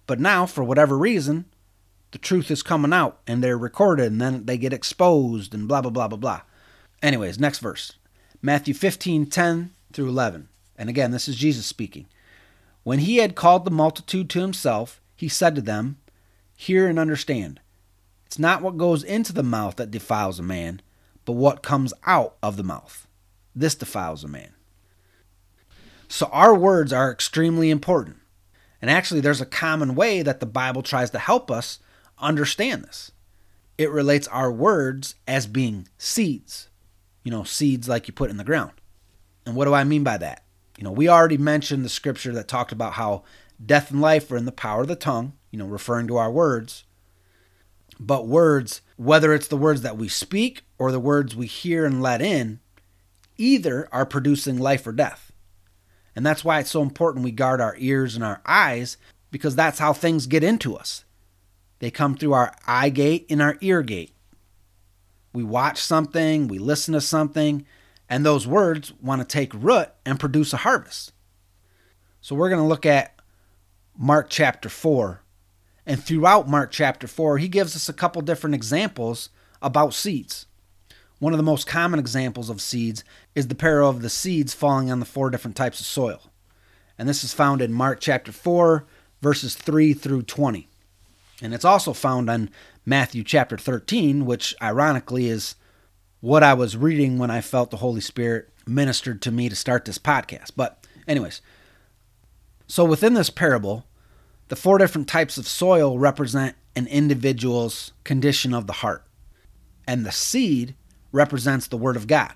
But 0.07 0.21
now, 0.21 0.47
for 0.47 0.65
whatever 0.65 0.97
reason, 0.97 1.45
the 2.13 2.19
truth 2.19 2.51
is 2.51 2.63
coming 2.63 2.95
out 2.95 3.21
and 3.27 3.45
they're 3.45 3.59
recorded 3.59 4.11
and 4.11 4.21
then 4.21 4.47
they 4.47 4.57
get 4.57 4.73
exposed 4.73 5.53
and 5.53 5.69
blah, 5.69 5.83
blah, 5.83 5.91
blah, 5.91 6.09
blah, 6.09 6.17
blah. 6.17 6.41
Anyways, 7.03 7.39
next 7.39 7.59
verse 7.59 7.93
Matthew 8.41 8.75
15 8.75 9.27
10 9.27 9.71
through 9.93 10.09
11. 10.09 10.49
And 10.77 10.89
again, 10.89 11.11
this 11.11 11.29
is 11.29 11.37
Jesus 11.37 11.67
speaking. 11.67 12.07
When 12.85 13.01
he 13.01 13.17
had 13.17 13.35
called 13.35 13.65
the 13.65 13.71
multitude 13.71 14.31
to 14.31 14.41
himself, 14.41 15.01
he 15.17 15.29
said 15.29 15.55
to 15.57 15.61
them, 15.61 15.99
Hear 16.57 16.89
and 16.89 16.99
understand. 16.99 17.61
It's 18.27 18.39
not 18.39 18.63
what 18.63 18.77
goes 18.77 19.03
into 19.03 19.33
the 19.33 19.43
mouth 19.43 19.77
that 19.77 19.91
defiles 19.91 20.39
a 20.39 20.43
man, 20.43 20.81
but 21.25 21.33
what 21.33 21.63
comes 21.63 21.93
out 22.07 22.37
of 22.43 22.57
the 22.57 22.63
mouth. 22.63 23.07
This 23.55 23.75
defiles 23.75 24.23
a 24.23 24.29
man. 24.29 24.53
So 26.09 26.27
our 26.27 26.55
words 26.55 26.93
are 26.93 27.11
extremely 27.11 27.71
important. 27.71 28.17
And 28.81 28.91
actually, 28.91 29.21
there's 29.21 29.41
a 29.41 29.47
common 29.47 29.95
way 29.95 30.23
that 30.23 30.41
the 30.41 30.47
Bible 30.47 30.83
tries 30.83 31.11
to 31.11 31.19
help 31.19 31.51
us 31.51 31.81
understand 32.19 32.85
this. 32.85 33.13
It 33.77 33.91
relates 33.91 34.29
our 34.29 34.51
words 34.51 35.17
as 35.27 35.47
being 35.47 35.89
seeds. 35.99 36.68
You 37.29 37.33
know, 37.33 37.45
seeds 37.45 37.91
like 37.91 38.09
you 38.09 38.15
put 38.15 38.31
in 38.31 38.39
the 38.39 38.43
ground. 38.43 38.73
And 39.45 39.55
what 39.55 39.67
do 39.67 39.75
I 39.75 39.85
mean 39.85 40.03
by 40.03 40.17
that? 40.17 40.45
You 40.79 40.85
know, 40.85 40.91
we 40.91 41.11
already 41.11 41.37
mentioned 41.37 41.85
the 41.85 41.91
scripture 41.91 42.33
that 42.33 42.49
talked 42.49 42.73
about 42.73 42.95
how 42.95 43.23
Death 43.65 43.91
and 43.91 44.01
life 44.01 44.31
are 44.31 44.39
in 44.39 44.47
the 44.47 44.51
power 44.51 44.81
of 44.81 44.89
the 44.89 44.97
tongue, 44.97 45.35
you 45.51 45.59
know, 45.59 45.67
referring 45.67 46.07
to 46.09 46.17
our 46.17 46.31
words. 46.31 46.85
But 48.01 48.27
words, 48.27 48.81
whether 48.97 49.35
it's 49.35 49.49
the 49.49 49.59
words 49.59 49.83
that 49.83 49.99
we 49.99 50.09
speak 50.09 50.63
or 50.79 50.91
the 50.91 50.99
words 50.99 51.37
we 51.37 51.47
hear 51.47 51.85
and 51.85 52.01
let 52.01 52.23
in, 52.23 52.61
either 53.37 53.91
are 53.93 54.07
producing 54.07 54.57
life 54.57 54.87
or 54.87 54.93
death. 54.93 55.31
And 56.17 56.25
that's 56.25 56.45
why 56.47 56.61
it's 56.61 56.71
so 56.71 56.81
important 56.81 57.27
we 57.27 57.31
guard 57.31 57.61
our 57.61 57.75
ears 57.79 58.15
and 58.15 58.25
our 58.25 58.41
eyes 58.47 58.97
because 59.31 59.55
that's 59.55 59.81
how 59.81 59.93
things 59.93 60.27
get 60.27 60.43
into 60.43 60.77
us. 60.77 61.05
They 61.81 61.91
come 61.91 62.17
through 62.17 62.33
our 62.33 62.55
eye 62.67 62.89
gate 62.89 63.27
and 63.29 63.43
our 63.43 63.59
ear 63.61 63.83
gate. 63.83 64.15
We 65.33 65.43
watch 65.43 65.81
something, 65.81 66.49
we 66.49 66.59
listen 66.59 66.95
to 66.95 67.01
something, 67.01 67.67
and 68.09 68.25
those 68.25 68.47
words 68.47 68.93
want 69.01 69.21
to 69.21 69.27
take 69.27 69.53
root 69.55 69.89
and 70.05 70.19
produce 70.19 70.53
a 70.53 70.59
harvest. 70.59 71.13
So 72.21 72.35
we're 72.35 72.49
going 72.49 72.63
to 72.63 72.67
look 72.67 72.87
at 72.87 73.15
Mark 73.97 74.29
chapter 74.31 74.69
4. 74.69 75.23
And 75.87 76.03
throughout 76.03 76.49
Mark 76.49 76.71
chapter 76.71 77.07
4, 77.07 77.39
he 77.39 77.49
gives 77.49 77.75
us 77.75 77.89
a 77.89 77.95
couple 77.95 78.21
different 78.23 78.55
examples 78.55 79.31
about 79.63 79.95
seeds. 79.95 80.47
One 81.19 81.33
of 81.33 81.39
the 81.39 81.43
most 81.43 81.67
common 81.67 81.99
examples 81.99 82.49
of 82.49 82.61
seeds 82.61 83.03
is 83.35 83.49
the 83.49 83.55
parable 83.55 83.89
of 83.91 84.03
the 84.03 84.11
seeds 84.11 84.55
falling 84.55 84.91
on 84.91 85.01
the 85.01 85.07
four 85.07 85.31
different 85.31 85.57
types 85.57 85.81
of 85.81 85.87
soil. 85.87 86.31
And 86.99 87.09
this 87.09 87.25
is 87.25 87.33
found 87.35 87.61
in 87.61 87.73
Mark 87.73 88.01
chapter 88.01 88.33
4, 88.33 88.85
verses 89.21 89.55
3 89.55 89.95
through 89.95 90.23
20. 90.23 90.69
And 91.41 91.55
it's 91.55 91.65
also 91.65 91.93
found 91.93 92.29
in 92.29 92.51
Matthew 92.89 93.23
chapter 93.23 93.59
13, 93.59 94.25
which 94.25 94.55
ironically 94.63 95.29
is 95.29 95.57
what 96.21 96.43
I 96.43 96.55
was 96.55 96.75
reading 96.75 97.19
when 97.19 97.31
I 97.31 97.43
felt 97.43 97.71
the 97.71 97.77
Holy 97.77 98.01
Spirit 98.01 98.49
ministered 98.67 99.21
to 99.23 99.31
me 99.31 99.51
to 99.51 99.55
start 99.55 99.85
this 99.85 99.99
podcast. 99.99 100.53
But, 100.57 100.87
anyways, 101.07 101.43
so 102.67 102.87
within 102.87 103.13
this 103.13 103.29
parable, 103.29 103.85
the 104.49 104.57
four 104.57 104.79
different 104.79 105.07
types 105.07 105.37
of 105.37 105.47
soil 105.47 105.99
represent 105.99 106.57
an 106.75 106.87
individual's 106.87 107.93
condition 108.05 108.55
of 108.55 108.67
the 108.67 108.73
heart, 108.73 109.05
and 109.87 110.07
the 110.07 110.13
seed 110.13 110.75
represents 111.13 111.67
the 111.67 111.77
Word 111.77 111.97
of 111.97 112.07
God. 112.07 112.33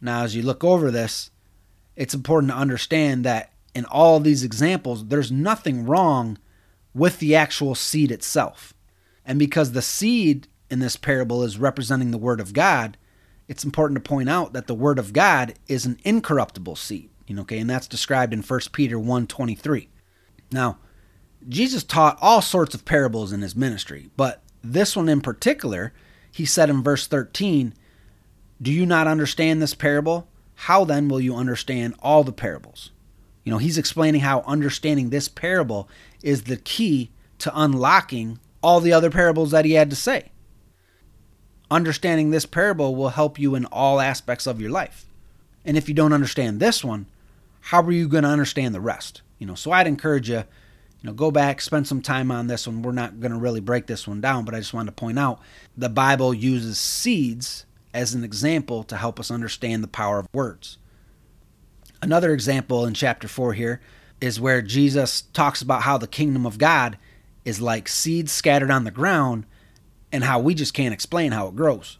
Now, 0.00 0.22
as 0.22 0.34
you 0.34 0.42
look 0.42 0.64
over 0.64 0.90
this, 0.90 1.30
it's 1.96 2.14
important 2.14 2.52
to 2.52 2.58
understand 2.58 3.26
that 3.26 3.52
in 3.74 3.84
all 3.84 4.20
these 4.20 4.42
examples, 4.42 5.08
there's 5.08 5.30
nothing 5.30 5.84
wrong 5.84 6.38
with 6.94 7.18
the 7.18 7.36
actual 7.36 7.74
seed 7.74 8.10
itself. 8.10 8.72
And 9.28 9.38
because 9.38 9.72
the 9.72 9.82
seed 9.82 10.48
in 10.70 10.78
this 10.78 10.96
parable 10.96 11.44
is 11.44 11.58
representing 11.58 12.10
the 12.10 12.18
Word 12.18 12.40
of 12.40 12.54
God, 12.54 12.96
it's 13.46 13.62
important 13.62 14.02
to 14.02 14.08
point 14.08 14.30
out 14.30 14.54
that 14.54 14.66
the 14.66 14.74
Word 14.74 14.98
of 14.98 15.12
God 15.12 15.54
is 15.68 15.84
an 15.84 16.00
incorruptible 16.02 16.76
seed. 16.76 17.10
You 17.26 17.34
know, 17.36 17.42
okay, 17.42 17.58
and 17.58 17.68
that's 17.68 17.86
described 17.86 18.32
in 18.32 18.42
1 18.42 18.60
Peter 18.72 18.98
1:23. 18.98 19.88
Now, 20.50 20.78
Jesus 21.46 21.84
taught 21.84 22.18
all 22.22 22.40
sorts 22.40 22.74
of 22.74 22.86
parables 22.86 23.30
in 23.30 23.42
his 23.42 23.54
ministry, 23.54 24.10
but 24.16 24.42
this 24.64 24.96
one 24.96 25.10
in 25.10 25.20
particular, 25.20 25.92
he 26.32 26.46
said 26.46 26.70
in 26.70 26.82
verse 26.82 27.06
13, 27.06 27.74
Do 28.60 28.72
you 28.72 28.86
not 28.86 29.06
understand 29.06 29.60
this 29.60 29.74
parable? 29.74 30.26
How 30.54 30.84
then 30.84 31.06
will 31.06 31.20
you 31.20 31.36
understand 31.36 31.94
all 32.00 32.24
the 32.24 32.32
parables? 32.32 32.90
You 33.44 33.52
know, 33.52 33.58
he's 33.58 33.78
explaining 33.78 34.22
how 34.22 34.40
understanding 34.46 35.10
this 35.10 35.28
parable 35.28 35.88
is 36.22 36.44
the 36.44 36.56
key 36.56 37.10
to 37.38 37.52
unlocking 37.54 38.38
all 38.62 38.80
the 38.80 38.92
other 38.92 39.10
parables 39.10 39.50
that 39.50 39.64
he 39.64 39.72
had 39.72 39.90
to 39.90 39.96
say. 39.96 40.30
Understanding 41.70 42.30
this 42.30 42.46
parable 42.46 42.94
will 42.94 43.10
help 43.10 43.38
you 43.38 43.54
in 43.54 43.66
all 43.66 44.00
aspects 44.00 44.46
of 44.46 44.60
your 44.60 44.70
life. 44.70 45.04
And 45.64 45.76
if 45.76 45.88
you 45.88 45.94
don't 45.94 46.12
understand 46.12 46.60
this 46.60 46.82
one, 46.82 47.06
how 47.60 47.82
are 47.82 47.92
you 47.92 48.08
going 48.08 48.24
to 48.24 48.30
understand 48.30 48.74
the 48.74 48.80
rest? 48.80 49.22
You 49.38 49.46
know, 49.46 49.54
so 49.54 49.70
I'd 49.72 49.86
encourage 49.86 50.30
you, 50.30 50.38
you 50.38 50.44
know, 51.04 51.12
go 51.12 51.30
back, 51.30 51.60
spend 51.60 51.86
some 51.86 52.00
time 52.00 52.30
on 52.30 52.46
this 52.46 52.66
one. 52.66 52.82
We're 52.82 52.92
not 52.92 53.20
going 53.20 53.32
to 53.32 53.38
really 53.38 53.60
break 53.60 53.86
this 53.86 54.08
one 54.08 54.20
down, 54.20 54.44
but 54.44 54.54
I 54.54 54.58
just 54.58 54.72
wanted 54.72 54.86
to 54.86 55.00
point 55.00 55.18
out 55.18 55.40
the 55.76 55.88
Bible 55.88 56.32
uses 56.32 56.78
seeds 56.78 57.66
as 57.92 58.14
an 58.14 58.24
example 58.24 58.82
to 58.84 58.96
help 58.96 59.20
us 59.20 59.30
understand 59.30 59.82
the 59.82 59.88
power 59.88 60.18
of 60.18 60.28
words. 60.32 60.78
Another 62.00 62.32
example 62.32 62.86
in 62.86 62.94
chapter 62.94 63.28
4 63.28 63.54
here 63.54 63.80
is 64.20 64.40
where 64.40 64.62
Jesus 64.62 65.22
talks 65.22 65.62
about 65.62 65.82
how 65.82 65.98
the 65.98 66.06
kingdom 66.06 66.46
of 66.46 66.58
God 66.58 66.96
is 67.48 67.60
like 67.60 67.88
seeds 67.88 68.30
scattered 68.30 68.70
on 68.70 68.84
the 68.84 68.90
ground 68.90 69.46
and 70.12 70.22
how 70.22 70.38
we 70.38 70.54
just 70.54 70.74
can't 70.74 70.92
explain 70.92 71.32
how 71.32 71.48
it 71.48 71.56
grows. 71.56 71.98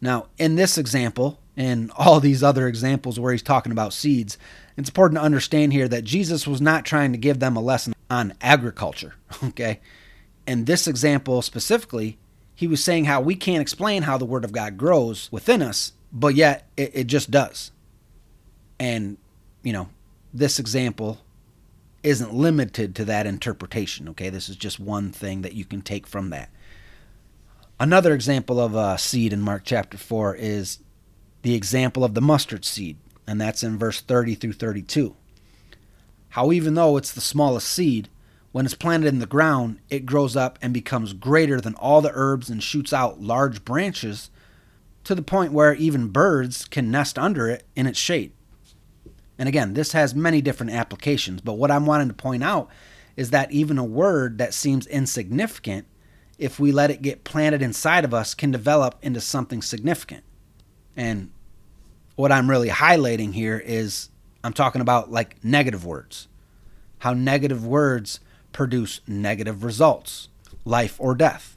Now, 0.00 0.28
in 0.38 0.54
this 0.54 0.78
example, 0.78 1.40
and 1.56 1.90
all 1.96 2.20
these 2.20 2.42
other 2.42 2.68
examples 2.68 3.18
where 3.18 3.32
he's 3.32 3.42
talking 3.42 3.72
about 3.72 3.92
seeds, 3.92 4.38
it's 4.76 4.88
important 4.88 5.18
to 5.18 5.24
understand 5.24 5.72
here 5.72 5.88
that 5.88 6.04
Jesus 6.04 6.46
was 6.46 6.60
not 6.60 6.84
trying 6.84 7.12
to 7.12 7.18
give 7.18 7.40
them 7.40 7.56
a 7.56 7.60
lesson 7.60 7.92
on 8.08 8.32
agriculture, 8.40 9.16
okay? 9.44 9.80
In 10.46 10.64
this 10.64 10.86
example 10.86 11.42
specifically, 11.42 12.18
he 12.54 12.66
was 12.66 12.82
saying 12.82 13.06
how 13.06 13.20
we 13.20 13.34
can't 13.34 13.60
explain 13.60 14.04
how 14.04 14.16
the 14.16 14.24
Word 14.24 14.44
of 14.44 14.52
God 14.52 14.78
grows 14.78 15.30
within 15.32 15.62
us, 15.62 15.92
but 16.12 16.34
yet 16.34 16.68
it, 16.76 16.92
it 16.94 17.06
just 17.08 17.30
does. 17.30 17.72
And, 18.78 19.18
you 19.62 19.72
know, 19.72 19.88
this 20.32 20.58
example 20.58 21.18
isn't 22.02 22.34
limited 22.34 22.94
to 22.94 23.04
that 23.04 23.26
interpretation, 23.26 24.08
okay? 24.08 24.30
This 24.30 24.48
is 24.48 24.56
just 24.56 24.80
one 24.80 25.10
thing 25.10 25.42
that 25.42 25.54
you 25.54 25.64
can 25.64 25.82
take 25.82 26.06
from 26.06 26.30
that. 26.30 26.50
Another 27.78 28.14
example 28.14 28.60
of 28.60 28.74
a 28.74 28.98
seed 28.98 29.32
in 29.32 29.40
Mark 29.40 29.62
chapter 29.64 29.96
4 29.96 30.36
is 30.36 30.80
the 31.42 31.54
example 31.54 32.04
of 32.04 32.14
the 32.14 32.20
mustard 32.20 32.64
seed, 32.64 32.98
and 33.26 33.40
that's 33.40 33.62
in 33.62 33.78
verse 33.78 34.00
30 34.00 34.34
through 34.34 34.52
32. 34.52 35.16
How, 36.30 36.52
even 36.52 36.74
though 36.74 36.96
it's 36.96 37.12
the 37.12 37.20
smallest 37.20 37.68
seed, 37.68 38.08
when 38.52 38.64
it's 38.64 38.74
planted 38.74 39.08
in 39.08 39.18
the 39.18 39.26
ground, 39.26 39.78
it 39.88 40.06
grows 40.06 40.36
up 40.36 40.58
and 40.60 40.74
becomes 40.74 41.12
greater 41.12 41.60
than 41.60 41.74
all 41.74 42.00
the 42.00 42.12
herbs 42.12 42.50
and 42.50 42.62
shoots 42.62 42.92
out 42.92 43.20
large 43.20 43.64
branches 43.64 44.30
to 45.04 45.14
the 45.14 45.22
point 45.22 45.52
where 45.52 45.74
even 45.74 46.08
birds 46.08 46.64
can 46.66 46.90
nest 46.90 47.18
under 47.18 47.48
it 47.48 47.64
in 47.74 47.86
its 47.86 47.98
shade. 47.98 48.32
And 49.40 49.48
again, 49.48 49.72
this 49.72 49.92
has 49.92 50.14
many 50.14 50.42
different 50.42 50.72
applications, 50.72 51.40
but 51.40 51.54
what 51.54 51.70
I'm 51.70 51.86
wanting 51.86 52.08
to 52.08 52.14
point 52.14 52.44
out 52.44 52.68
is 53.16 53.30
that 53.30 53.50
even 53.50 53.78
a 53.78 53.84
word 53.84 54.36
that 54.36 54.52
seems 54.52 54.86
insignificant, 54.86 55.86
if 56.38 56.60
we 56.60 56.72
let 56.72 56.90
it 56.90 57.00
get 57.00 57.24
planted 57.24 57.62
inside 57.62 58.04
of 58.04 58.12
us, 58.12 58.34
can 58.34 58.50
develop 58.50 58.96
into 59.00 59.18
something 59.18 59.62
significant. 59.62 60.24
And 60.94 61.30
what 62.16 62.30
I'm 62.30 62.50
really 62.50 62.68
highlighting 62.68 63.32
here 63.32 63.58
is 63.64 64.10
I'm 64.44 64.52
talking 64.52 64.82
about 64.82 65.10
like 65.10 65.42
negative 65.42 65.86
words. 65.86 66.28
How 66.98 67.14
negative 67.14 67.64
words 67.64 68.20
produce 68.52 69.00
negative 69.06 69.64
results, 69.64 70.28
life 70.66 70.96
or 70.98 71.14
death. 71.14 71.56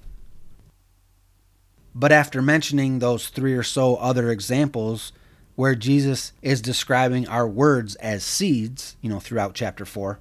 But 1.93 2.13
after 2.13 2.41
mentioning 2.41 3.00
those 3.00 3.28
three 3.28 3.56
or 3.56 3.63
so 3.63 3.98
other 3.98 4.30
examples 4.30 5.12
where 5.56 5.76
Jesus 5.76 6.34
is 6.42 6.62
describing 6.62 7.28
our 7.28 7.48
words 7.48 7.96
as 7.96 8.24
seeds, 8.24 8.98
you 9.02 9.10
know, 9.10 9.20
throughout 9.20 9.54
chapter 9.54 9.86
4, 9.86 10.20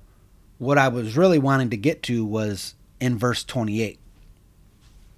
what 0.58 0.78
I 0.78 0.88
was 0.88 1.16
really 1.16 1.38
wanting 1.38 1.70
to 1.70 1.76
get 1.76 2.02
to 2.04 2.24
was 2.24 2.74
in 3.00 3.18
verse 3.18 3.42
28. 3.44 3.98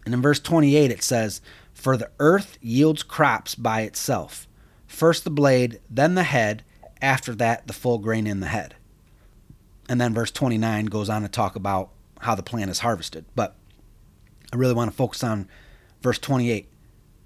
And 0.05 0.14
in 0.14 0.22
verse 0.22 0.40
28, 0.40 0.90
it 0.90 1.03
says, 1.03 1.40
For 1.72 1.96
the 1.96 2.11
earth 2.18 2.59
yields 2.61 3.03
crops 3.03 3.55
by 3.55 3.83
itself 3.83 4.46
first 4.94 5.24
the 5.24 5.31
blade, 5.31 5.81
then 5.90 6.14
the 6.14 6.22
head, 6.22 6.64
after 7.03 7.35
that, 7.35 7.66
the 7.66 7.72
full 7.72 7.98
grain 7.98 8.27
in 8.27 8.40
the 8.40 8.46
head. 8.46 8.77
And 9.88 10.00
then 10.00 10.14
verse 10.14 10.31
29 10.31 10.87
goes 10.87 11.11
on 11.11 11.22
to 11.22 11.29
talk 11.29 11.57
about 11.57 11.90
how 12.20 12.35
the 12.35 12.42
plant 12.42 12.70
is 12.70 12.79
harvested. 12.79 13.27
But 13.35 13.55
I 14.53 14.57
really 14.57 14.72
want 14.72 14.90
to 14.90 14.96
focus 14.96 15.22
on 15.22 15.48
verse 16.00 16.18
28. 16.18 16.70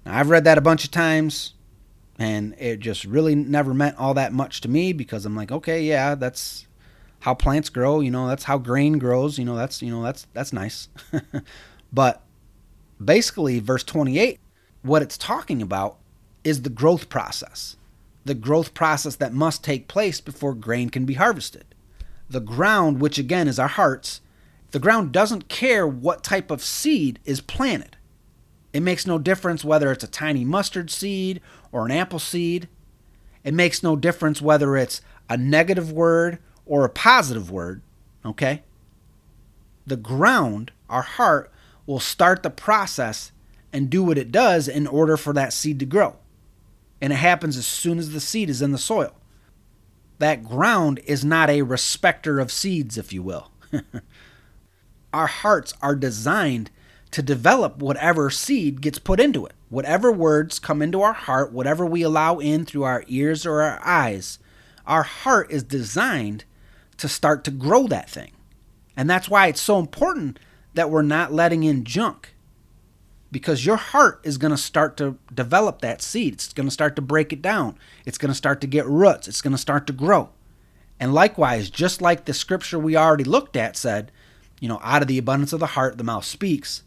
Now, 0.05 0.19
I've 0.19 0.29
read 0.29 0.43
that 0.43 0.57
a 0.57 0.61
bunch 0.61 0.83
of 0.83 0.91
times 0.91 1.53
and 2.19 2.53
it 2.59 2.81
just 2.81 3.05
really 3.05 3.33
never 3.33 3.73
meant 3.73 3.97
all 3.97 4.13
that 4.13 4.33
much 4.33 4.61
to 4.61 4.69
me 4.69 4.93
because 4.93 5.25
I'm 5.25 5.35
like, 5.35 5.51
okay, 5.51 5.81
yeah, 5.81 6.15
that's 6.15 6.67
how 7.21 7.33
plants 7.33 7.69
grow, 7.69 8.01
you 8.01 8.11
know, 8.11 8.27
that's 8.27 8.43
how 8.43 8.57
grain 8.57 8.99
grows, 8.99 9.39
you 9.39 9.45
know, 9.45 9.55
that's, 9.55 9.81
you 9.81 9.89
know, 9.89 10.03
that's 10.03 10.27
that's 10.33 10.53
nice. 10.53 10.89
but 11.93 12.21
basically 13.03 13.59
verse 13.59 13.83
28 13.83 14.39
what 14.81 15.01
it's 15.01 15.17
talking 15.17 15.61
about 15.61 15.97
is 16.43 16.61
the 16.61 16.69
growth 16.69 17.09
process. 17.09 17.75
The 18.25 18.33
growth 18.33 18.73
process 18.73 19.15
that 19.17 19.33
must 19.33 19.63
take 19.63 19.87
place 19.87 20.21
before 20.21 20.53
grain 20.53 20.89
can 20.89 21.05
be 21.05 21.15
harvested. 21.15 21.65
The 22.29 22.39
ground, 22.39 23.01
which 23.01 23.17
again 23.17 23.47
is 23.47 23.59
our 23.59 23.67
hearts, 23.67 24.21
the 24.71 24.79
ground 24.79 25.11
doesn't 25.11 25.49
care 25.49 25.87
what 25.87 26.23
type 26.23 26.51
of 26.51 26.63
seed 26.63 27.19
is 27.25 27.41
planted. 27.41 27.97
It 28.71 28.81
makes 28.81 29.07
no 29.07 29.17
difference 29.17 29.65
whether 29.65 29.91
it's 29.91 30.03
a 30.03 30.07
tiny 30.07 30.45
mustard 30.45 30.91
seed 30.91 31.41
or 31.71 31.85
an 31.85 31.91
apple 31.91 32.19
seed. 32.19 32.67
It 33.43 33.53
makes 33.53 33.81
no 33.81 33.95
difference 33.95 34.41
whether 34.41 34.77
it's 34.77 35.01
a 35.29 35.37
negative 35.37 35.91
word 35.91 36.39
or 36.65 36.85
a 36.85 36.89
positive 36.89 37.49
word, 37.49 37.81
okay? 38.23 38.63
The 39.87 39.97
ground, 39.97 40.71
our 40.89 41.01
heart, 41.01 41.51
will 41.85 41.99
start 41.99 42.43
the 42.43 42.51
process 42.51 43.31
and 43.73 43.89
do 43.89 44.03
what 44.03 44.17
it 44.17 44.31
does 44.31 44.67
in 44.67 44.85
order 44.85 45.17
for 45.17 45.33
that 45.33 45.53
seed 45.53 45.79
to 45.79 45.85
grow. 45.85 46.17
And 47.01 47.13
it 47.13 47.17
happens 47.17 47.57
as 47.57 47.65
soon 47.65 47.97
as 47.97 48.11
the 48.11 48.19
seed 48.19 48.49
is 48.49 48.61
in 48.61 48.71
the 48.71 48.77
soil. 48.77 49.15
That 50.19 50.43
ground 50.43 50.99
is 51.05 51.23
not 51.23 51.49
a 51.49 51.61
respecter 51.61 52.39
of 52.39 52.51
seeds, 52.51 52.97
if 52.97 53.13
you 53.13 53.23
will. 53.23 53.51
our 55.13 55.27
hearts 55.27 55.73
are 55.81 55.95
designed 55.95 56.69
to 57.11 57.21
develop 57.21 57.77
whatever 57.77 58.29
seed 58.29 58.81
gets 58.81 58.99
put 58.99 59.19
into 59.19 59.45
it. 59.45 59.53
Whatever 59.69 60.11
words 60.11 60.59
come 60.59 60.81
into 60.81 61.01
our 61.01 61.13
heart, 61.13 61.51
whatever 61.51 61.85
we 61.85 62.01
allow 62.01 62.39
in 62.39 62.65
through 62.65 62.83
our 62.83 63.03
ears 63.07 63.45
or 63.45 63.61
our 63.61 63.79
eyes, 63.83 64.39
our 64.85 65.03
heart 65.03 65.51
is 65.51 65.63
designed 65.63 66.43
to 66.97 67.07
start 67.07 67.43
to 67.43 67.51
grow 67.51 67.87
that 67.87 68.09
thing. 68.09 68.31
And 68.95 69.09
that's 69.09 69.29
why 69.29 69.47
it's 69.47 69.61
so 69.61 69.79
important 69.79 70.39
that 70.73 70.89
we're 70.89 71.01
not 71.01 71.33
letting 71.33 71.63
in 71.63 71.83
junk. 71.83 72.33
Because 73.31 73.65
your 73.65 73.77
heart 73.77 74.19
is 74.23 74.39
going 74.39 74.51
to 74.51 74.57
start 74.57 74.97
to 74.97 75.17
develop 75.33 75.81
that 75.81 76.01
seed. 76.01 76.33
It's 76.33 76.53
going 76.53 76.67
to 76.67 76.73
start 76.73 76.95
to 76.95 77.01
break 77.01 77.31
it 77.31 77.41
down. 77.41 77.77
It's 78.05 78.17
going 78.17 78.29
to 78.29 78.35
start 78.35 78.59
to 78.61 78.67
get 78.67 78.87
roots. 78.87 79.27
It's 79.27 79.41
going 79.41 79.51
to 79.51 79.57
start 79.57 79.85
to 79.87 79.93
grow. 79.93 80.29
And 80.99 81.13
likewise, 81.13 81.69
just 81.69 82.01
like 82.01 82.25
the 82.25 82.33
scripture 82.33 82.79
we 82.79 82.97
already 82.97 83.23
looked 83.23 83.55
at 83.55 83.77
said, 83.77 84.11
you 84.59 84.67
know, 84.67 84.79
out 84.83 85.03
of 85.03 85.07
the 85.07 85.19
abundance 85.19 85.53
of 85.53 85.59
the 85.59 85.67
heart, 85.67 85.97
the 85.97 86.03
mouth 86.03 86.25
speaks 86.25 86.83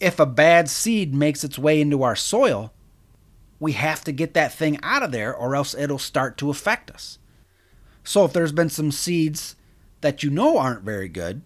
if 0.00 0.20
a 0.20 0.26
bad 0.26 0.68
seed 0.68 1.14
makes 1.14 1.44
its 1.44 1.58
way 1.58 1.80
into 1.80 2.02
our 2.02 2.16
soil, 2.16 2.72
we 3.60 3.72
have 3.72 4.04
to 4.04 4.12
get 4.12 4.34
that 4.34 4.52
thing 4.52 4.78
out 4.82 5.02
of 5.02 5.12
there 5.12 5.34
or 5.34 5.56
else 5.56 5.74
it'll 5.74 5.98
start 5.98 6.36
to 6.38 6.50
affect 6.50 6.90
us. 6.90 7.18
So 8.04 8.24
if 8.24 8.32
there's 8.32 8.52
been 8.52 8.70
some 8.70 8.92
seeds 8.92 9.56
that 10.00 10.22
you 10.22 10.30
know 10.30 10.58
aren't 10.58 10.82
very 10.82 11.08
good 11.08 11.42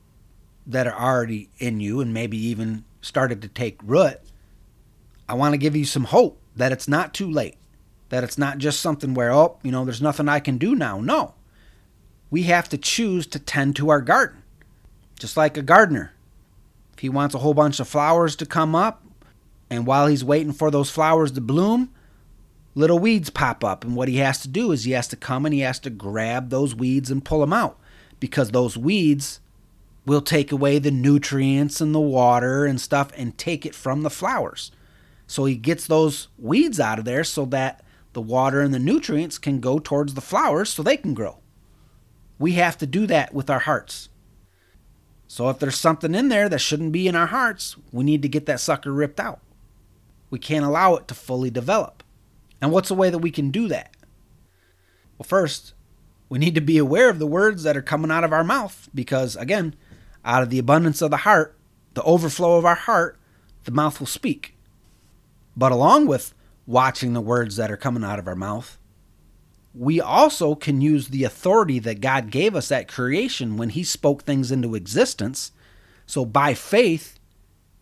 that 0.66 0.86
are 0.86 0.98
already 0.98 1.48
in 1.58 1.80
you 1.80 2.00
and 2.00 2.12
maybe 2.12 2.36
even 2.36 2.84
started 3.00 3.42
to 3.42 3.48
take 3.48 3.80
root, 3.82 4.20
I 5.28 5.34
want 5.34 5.54
to 5.54 5.58
give 5.58 5.74
you 5.74 5.84
some 5.84 6.04
hope 6.04 6.38
that 6.54 6.72
it's 6.72 6.86
not 6.86 7.14
too 7.14 7.30
late. 7.30 7.56
That 8.10 8.22
it's 8.22 8.36
not 8.36 8.58
just 8.58 8.80
something 8.80 9.14
where, 9.14 9.32
oh, 9.32 9.56
you 9.62 9.72
know, 9.72 9.86
there's 9.86 10.02
nothing 10.02 10.28
I 10.28 10.38
can 10.38 10.58
do 10.58 10.74
now. 10.74 11.00
No. 11.00 11.34
We 12.30 12.42
have 12.42 12.68
to 12.68 12.78
choose 12.78 13.26
to 13.28 13.38
tend 13.38 13.74
to 13.76 13.88
our 13.88 14.02
garden. 14.02 14.42
Just 15.18 15.36
like 15.36 15.56
a 15.56 15.62
gardener 15.62 16.12
he 17.02 17.08
wants 17.08 17.34
a 17.34 17.38
whole 17.38 17.52
bunch 17.52 17.80
of 17.80 17.88
flowers 17.88 18.36
to 18.36 18.46
come 18.46 18.76
up, 18.76 19.02
and 19.68 19.88
while 19.88 20.06
he's 20.06 20.22
waiting 20.22 20.52
for 20.52 20.70
those 20.70 20.88
flowers 20.88 21.32
to 21.32 21.40
bloom, 21.40 21.92
little 22.76 23.00
weeds 23.00 23.28
pop 23.28 23.64
up. 23.64 23.82
And 23.82 23.96
what 23.96 24.06
he 24.06 24.18
has 24.18 24.40
to 24.42 24.48
do 24.48 24.70
is 24.70 24.84
he 24.84 24.92
has 24.92 25.08
to 25.08 25.16
come 25.16 25.44
and 25.44 25.52
he 25.52 25.62
has 25.62 25.80
to 25.80 25.90
grab 25.90 26.50
those 26.50 26.76
weeds 26.76 27.10
and 27.10 27.24
pull 27.24 27.40
them 27.40 27.52
out 27.52 27.76
because 28.20 28.52
those 28.52 28.78
weeds 28.78 29.40
will 30.06 30.20
take 30.20 30.52
away 30.52 30.78
the 30.78 30.92
nutrients 30.92 31.80
and 31.80 31.92
the 31.92 31.98
water 31.98 32.66
and 32.66 32.80
stuff 32.80 33.10
and 33.16 33.36
take 33.36 33.66
it 33.66 33.74
from 33.74 34.02
the 34.02 34.08
flowers. 34.08 34.70
So 35.26 35.44
he 35.44 35.56
gets 35.56 35.88
those 35.88 36.28
weeds 36.38 36.78
out 36.78 37.00
of 37.00 37.04
there 37.04 37.24
so 37.24 37.46
that 37.46 37.84
the 38.12 38.22
water 38.22 38.60
and 38.60 38.72
the 38.72 38.78
nutrients 38.78 39.38
can 39.38 39.58
go 39.58 39.80
towards 39.80 40.14
the 40.14 40.20
flowers 40.20 40.70
so 40.70 40.84
they 40.84 40.98
can 40.98 41.14
grow. 41.14 41.40
We 42.38 42.52
have 42.52 42.78
to 42.78 42.86
do 42.86 43.08
that 43.08 43.34
with 43.34 43.50
our 43.50 43.58
hearts. 43.58 44.08
So 45.32 45.48
if 45.48 45.58
there's 45.58 45.78
something 45.78 46.14
in 46.14 46.28
there 46.28 46.50
that 46.50 46.58
shouldn't 46.58 46.92
be 46.92 47.08
in 47.08 47.16
our 47.16 47.28
hearts, 47.28 47.76
we 47.90 48.04
need 48.04 48.20
to 48.20 48.28
get 48.28 48.44
that 48.44 48.60
sucker 48.60 48.92
ripped 48.92 49.18
out. 49.18 49.40
We 50.28 50.38
can't 50.38 50.62
allow 50.62 50.94
it 50.96 51.08
to 51.08 51.14
fully 51.14 51.48
develop. 51.48 52.02
And 52.60 52.70
what's 52.70 52.90
a 52.90 52.94
way 52.94 53.08
that 53.08 53.20
we 53.20 53.30
can 53.30 53.50
do 53.50 53.66
that? 53.68 53.96
Well, 55.16 55.24
first, 55.24 55.72
we 56.28 56.38
need 56.38 56.54
to 56.56 56.60
be 56.60 56.76
aware 56.76 57.08
of 57.08 57.18
the 57.18 57.26
words 57.26 57.62
that 57.62 57.78
are 57.78 57.82
coming 57.82 58.10
out 58.10 58.24
of 58.24 58.32
our 58.34 58.44
mouth 58.44 58.90
because, 58.94 59.34
again, 59.36 59.74
out 60.22 60.42
of 60.42 60.50
the 60.50 60.58
abundance 60.58 61.00
of 61.00 61.10
the 61.10 61.16
heart, 61.16 61.56
the 61.94 62.02
overflow 62.02 62.58
of 62.58 62.66
our 62.66 62.74
heart, 62.74 63.18
the 63.64 63.70
mouth 63.72 64.00
will 64.00 64.06
speak. 64.06 64.54
But 65.56 65.72
along 65.72 66.08
with 66.08 66.34
watching 66.66 67.14
the 67.14 67.22
words 67.22 67.56
that 67.56 67.70
are 67.70 67.78
coming 67.78 68.04
out 68.04 68.18
of 68.18 68.28
our 68.28 68.36
mouth, 68.36 68.76
we 69.74 70.00
also 70.00 70.54
can 70.54 70.80
use 70.80 71.08
the 71.08 71.24
authority 71.24 71.78
that 71.78 72.00
God 72.00 72.30
gave 72.30 72.54
us 72.54 72.70
at 72.70 72.88
creation 72.88 73.56
when 73.56 73.70
He 73.70 73.84
spoke 73.84 74.22
things 74.22 74.52
into 74.52 74.74
existence. 74.74 75.52
So 76.06 76.24
by 76.24 76.54
faith, 76.54 77.18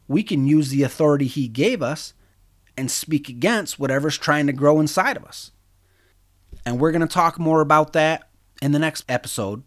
we 0.07 0.22
can 0.22 0.46
use 0.46 0.70
the 0.70 0.83
authority 0.83 1.26
He 1.26 1.48
gave 1.48 1.83
us 1.83 2.14
and 2.76 2.90
speak 2.90 3.29
against 3.29 3.79
whatever's 3.79 4.18
trying 4.18 4.46
to 4.46 4.53
grow 4.53 4.79
inside 4.81 5.16
of 5.16 5.24
us. 5.24 5.50
And 6.64 6.79
we're 6.79 6.92
going 6.92 7.00
to 7.00 7.07
talk 7.07 7.38
more 7.38 7.61
about 7.61 7.92
that 7.94 8.29
in 8.62 8.72
the 8.72 8.79
next 8.79 9.05
episode. 9.09 9.62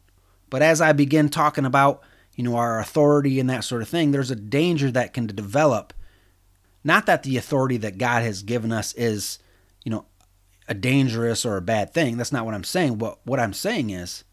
But 0.50 0.62
as 0.62 0.82
I 0.82 0.94
begin 0.94 1.30
talking 1.30 1.66
about, 1.66 2.02
you 2.36 2.44
know, 2.44 2.56
our 2.56 2.80
authority 2.80 3.40
and 3.40 3.50
that 3.50 3.64
sort 3.64 3.82
of 3.82 3.90
thing, 3.90 4.12
there's 4.12 4.32
a 4.32 4.36
danger 4.36 4.92
that 4.92 5.14
can 5.14 5.28
develop. 5.28 5.94
Not 6.84 7.06
that 7.06 7.24
the 7.24 7.38
authority 7.38 7.78
that 7.78 7.98
God 7.98 8.24
has 8.24 8.44
given 8.44 8.72
us 8.72 8.94
is, 8.94 9.40
you 9.84 9.92
know, 9.92 10.06
a 10.68 10.74
dangerous 10.74 11.46
or 11.46 11.58
a 11.58 11.62
bad 11.62 11.94
thing. 11.94 12.18
That's 12.18 12.32
not 12.32 12.46
what 12.46 12.54
I'm 12.54 12.64
saying. 12.64 12.98
What 12.98 13.20
what 13.26 13.40
I'm 13.40 13.54
saying 13.54 13.90
is 13.90 14.24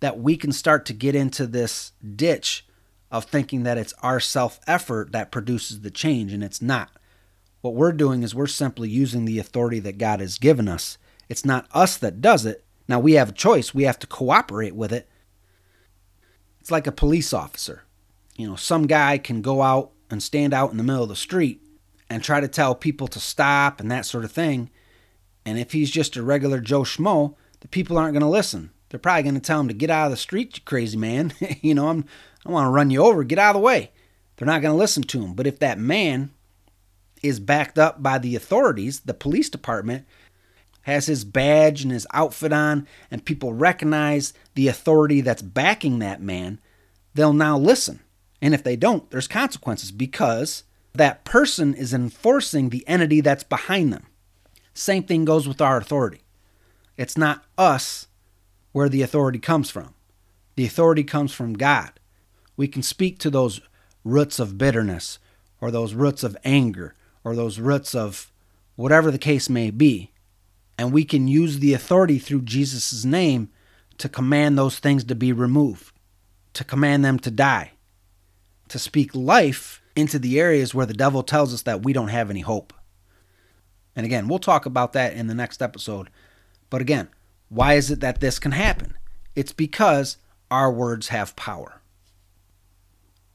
that 0.00 0.18
we 0.18 0.36
can 0.36 0.52
start 0.52 0.84
to 0.86 0.92
get 0.92 1.14
into 1.14 1.46
this 1.46 1.92
ditch 2.16 2.66
of 3.10 3.24
thinking 3.24 3.62
that 3.62 3.78
it's 3.78 3.94
our 4.02 4.20
self 4.20 4.60
effort 4.66 5.12
that 5.12 5.30
produces 5.30 5.80
the 5.80 5.90
change, 5.90 6.32
and 6.32 6.42
it's 6.42 6.62
not. 6.62 6.90
What 7.60 7.74
we're 7.74 7.92
doing 7.92 8.22
is 8.22 8.34
we're 8.34 8.46
simply 8.46 8.88
using 8.88 9.24
the 9.24 9.38
authority 9.38 9.78
that 9.80 9.98
God 9.98 10.20
has 10.20 10.38
given 10.38 10.68
us. 10.68 10.98
It's 11.28 11.44
not 11.44 11.68
us 11.72 11.96
that 11.98 12.20
does 12.20 12.44
it. 12.44 12.64
Now 12.88 12.98
we 12.98 13.12
have 13.12 13.28
a 13.28 13.32
choice, 13.32 13.72
we 13.72 13.84
have 13.84 13.98
to 14.00 14.06
cooperate 14.06 14.74
with 14.74 14.92
it. 14.92 15.08
It's 16.60 16.70
like 16.70 16.86
a 16.86 16.92
police 16.92 17.32
officer. 17.32 17.84
You 18.36 18.48
know, 18.48 18.56
some 18.56 18.86
guy 18.86 19.18
can 19.18 19.42
go 19.42 19.62
out 19.62 19.92
and 20.10 20.22
stand 20.22 20.52
out 20.52 20.70
in 20.70 20.76
the 20.76 20.82
middle 20.82 21.02
of 21.02 21.08
the 21.08 21.16
street 21.16 21.62
and 22.10 22.22
try 22.22 22.40
to 22.40 22.48
tell 22.48 22.74
people 22.74 23.08
to 23.08 23.20
stop 23.20 23.80
and 23.80 23.90
that 23.90 24.06
sort 24.06 24.24
of 24.24 24.32
thing 24.32 24.70
and 25.44 25.58
if 25.58 25.72
he's 25.72 25.90
just 25.90 26.16
a 26.16 26.22
regular 26.22 26.60
Joe 26.60 26.82
Schmo, 26.82 27.34
the 27.60 27.68
people 27.68 27.98
aren't 27.98 28.14
going 28.14 28.22
to 28.22 28.28
listen. 28.28 28.70
They're 28.88 29.00
probably 29.00 29.22
going 29.22 29.34
to 29.34 29.40
tell 29.40 29.60
him 29.60 29.68
to 29.68 29.74
get 29.74 29.90
out 29.90 30.06
of 30.06 30.10
the 30.10 30.16
street, 30.16 30.56
you 30.56 30.62
crazy 30.64 30.98
man. 30.98 31.32
you 31.62 31.74
know, 31.74 31.88
I'm, 31.88 32.04
I 32.44 32.50
want 32.50 32.66
to 32.66 32.70
run 32.70 32.90
you 32.90 33.02
over. 33.02 33.24
Get 33.24 33.38
out 33.38 33.56
of 33.56 33.60
the 33.60 33.64
way. 33.64 33.90
They're 34.36 34.46
not 34.46 34.62
going 34.62 34.72
to 34.72 34.78
listen 34.78 35.02
to 35.04 35.22
him. 35.22 35.34
But 35.34 35.46
if 35.46 35.58
that 35.60 35.78
man 35.78 36.30
is 37.22 37.40
backed 37.40 37.78
up 37.78 38.02
by 38.02 38.18
the 38.18 38.36
authorities, 38.36 39.00
the 39.00 39.14
police 39.14 39.48
department, 39.48 40.04
has 40.82 41.06
his 41.06 41.24
badge 41.24 41.82
and 41.82 41.92
his 41.92 42.06
outfit 42.12 42.52
on, 42.52 42.86
and 43.10 43.24
people 43.24 43.52
recognize 43.52 44.32
the 44.54 44.68
authority 44.68 45.20
that's 45.20 45.42
backing 45.42 46.00
that 46.00 46.20
man, 46.20 46.60
they'll 47.14 47.32
now 47.32 47.56
listen. 47.56 48.00
And 48.40 48.52
if 48.52 48.64
they 48.64 48.74
don't, 48.74 49.08
there's 49.10 49.28
consequences 49.28 49.92
because 49.92 50.64
that 50.94 51.24
person 51.24 51.74
is 51.74 51.94
enforcing 51.94 52.68
the 52.68 52.86
entity 52.88 53.20
that's 53.20 53.44
behind 53.44 53.92
them. 53.92 54.06
Same 54.74 55.02
thing 55.02 55.24
goes 55.24 55.46
with 55.46 55.60
our 55.60 55.76
authority. 55.76 56.22
It's 56.96 57.18
not 57.18 57.44
us 57.58 58.06
where 58.72 58.88
the 58.88 59.02
authority 59.02 59.38
comes 59.38 59.70
from. 59.70 59.94
The 60.56 60.66
authority 60.66 61.04
comes 61.04 61.32
from 61.32 61.54
God. 61.54 61.92
We 62.56 62.68
can 62.68 62.82
speak 62.82 63.18
to 63.18 63.30
those 63.30 63.60
roots 64.04 64.38
of 64.38 64.58
bitterness 64.58 65.18
or 65.60 65.70
those 65.70 65.94
roots 65.94 66.22
of 66.22 66.36
anger 66.44 66.94
or 67.24 67.34
those 67.34 67.58
roots 67.58 67.94
of 67.94 68.30
whatever 68.76 69.10
the 69.10 69.18
case 69.18 69.48
may 69.48 69.70
be. 69.70 70.10
And 70.78 70.92
we 70.92 71.04
can 71.04 71.28
use 71.28 71.58
the 71.58 71.74
authority 71.74 72.18
through 72.18 72.42
Jesus' 72.42 73.04
name 73.04 73.50
to 73.98 74.08
command 74.08 74.58
those 74.58 74.78
things 74.78 75.04
to 75.04 75.14
be 75.14 75.32
removed, 75.32 75.92
to 76.54 76.64
command 76.64 77.04
them 77.04 77.18
to 77.20 77.30
die, 77.30 77.72
to 78.68 78.78
speak 78.78 79.14
life 79.14 79.82
into 79.94 80.18
the 80.18 80.40
areas 80.40 80.74
where 80.74 80.86
the 80.86 80.94
devil 80.94 81.22
tells 81.22 81.52
us 81.52 81.62
that 81.62 81.82
we 81.82 81.92
don't 81.92 82.08
have 82.08 82.30
any 82.30 82.40
hope. 82.40 82.72
And 83.94 84.06
again, 84.06 84.28
we'll 84.28 84.38
talk 84.38 84.66
about 84.66 84.92
that 84.94 85.14
in 85.14 85.26
the 85.26 85.34
next 85.34 85.60
episode. 85.60 86.08
But 86.70 86.80
again, 86.80 87.08
why 87.48 87.74
is 87.74 87.90
it 87.90 88.00
that 88.00 88.20
this 88.20 88.38
can 88.38 88.52
happen? 88.52 88.94
It's 89.36 89.52
because 89.52 90.16
our 90.50 90.72
words 90.72 91.08
have 91.08 91.36
power. 91.36 91.82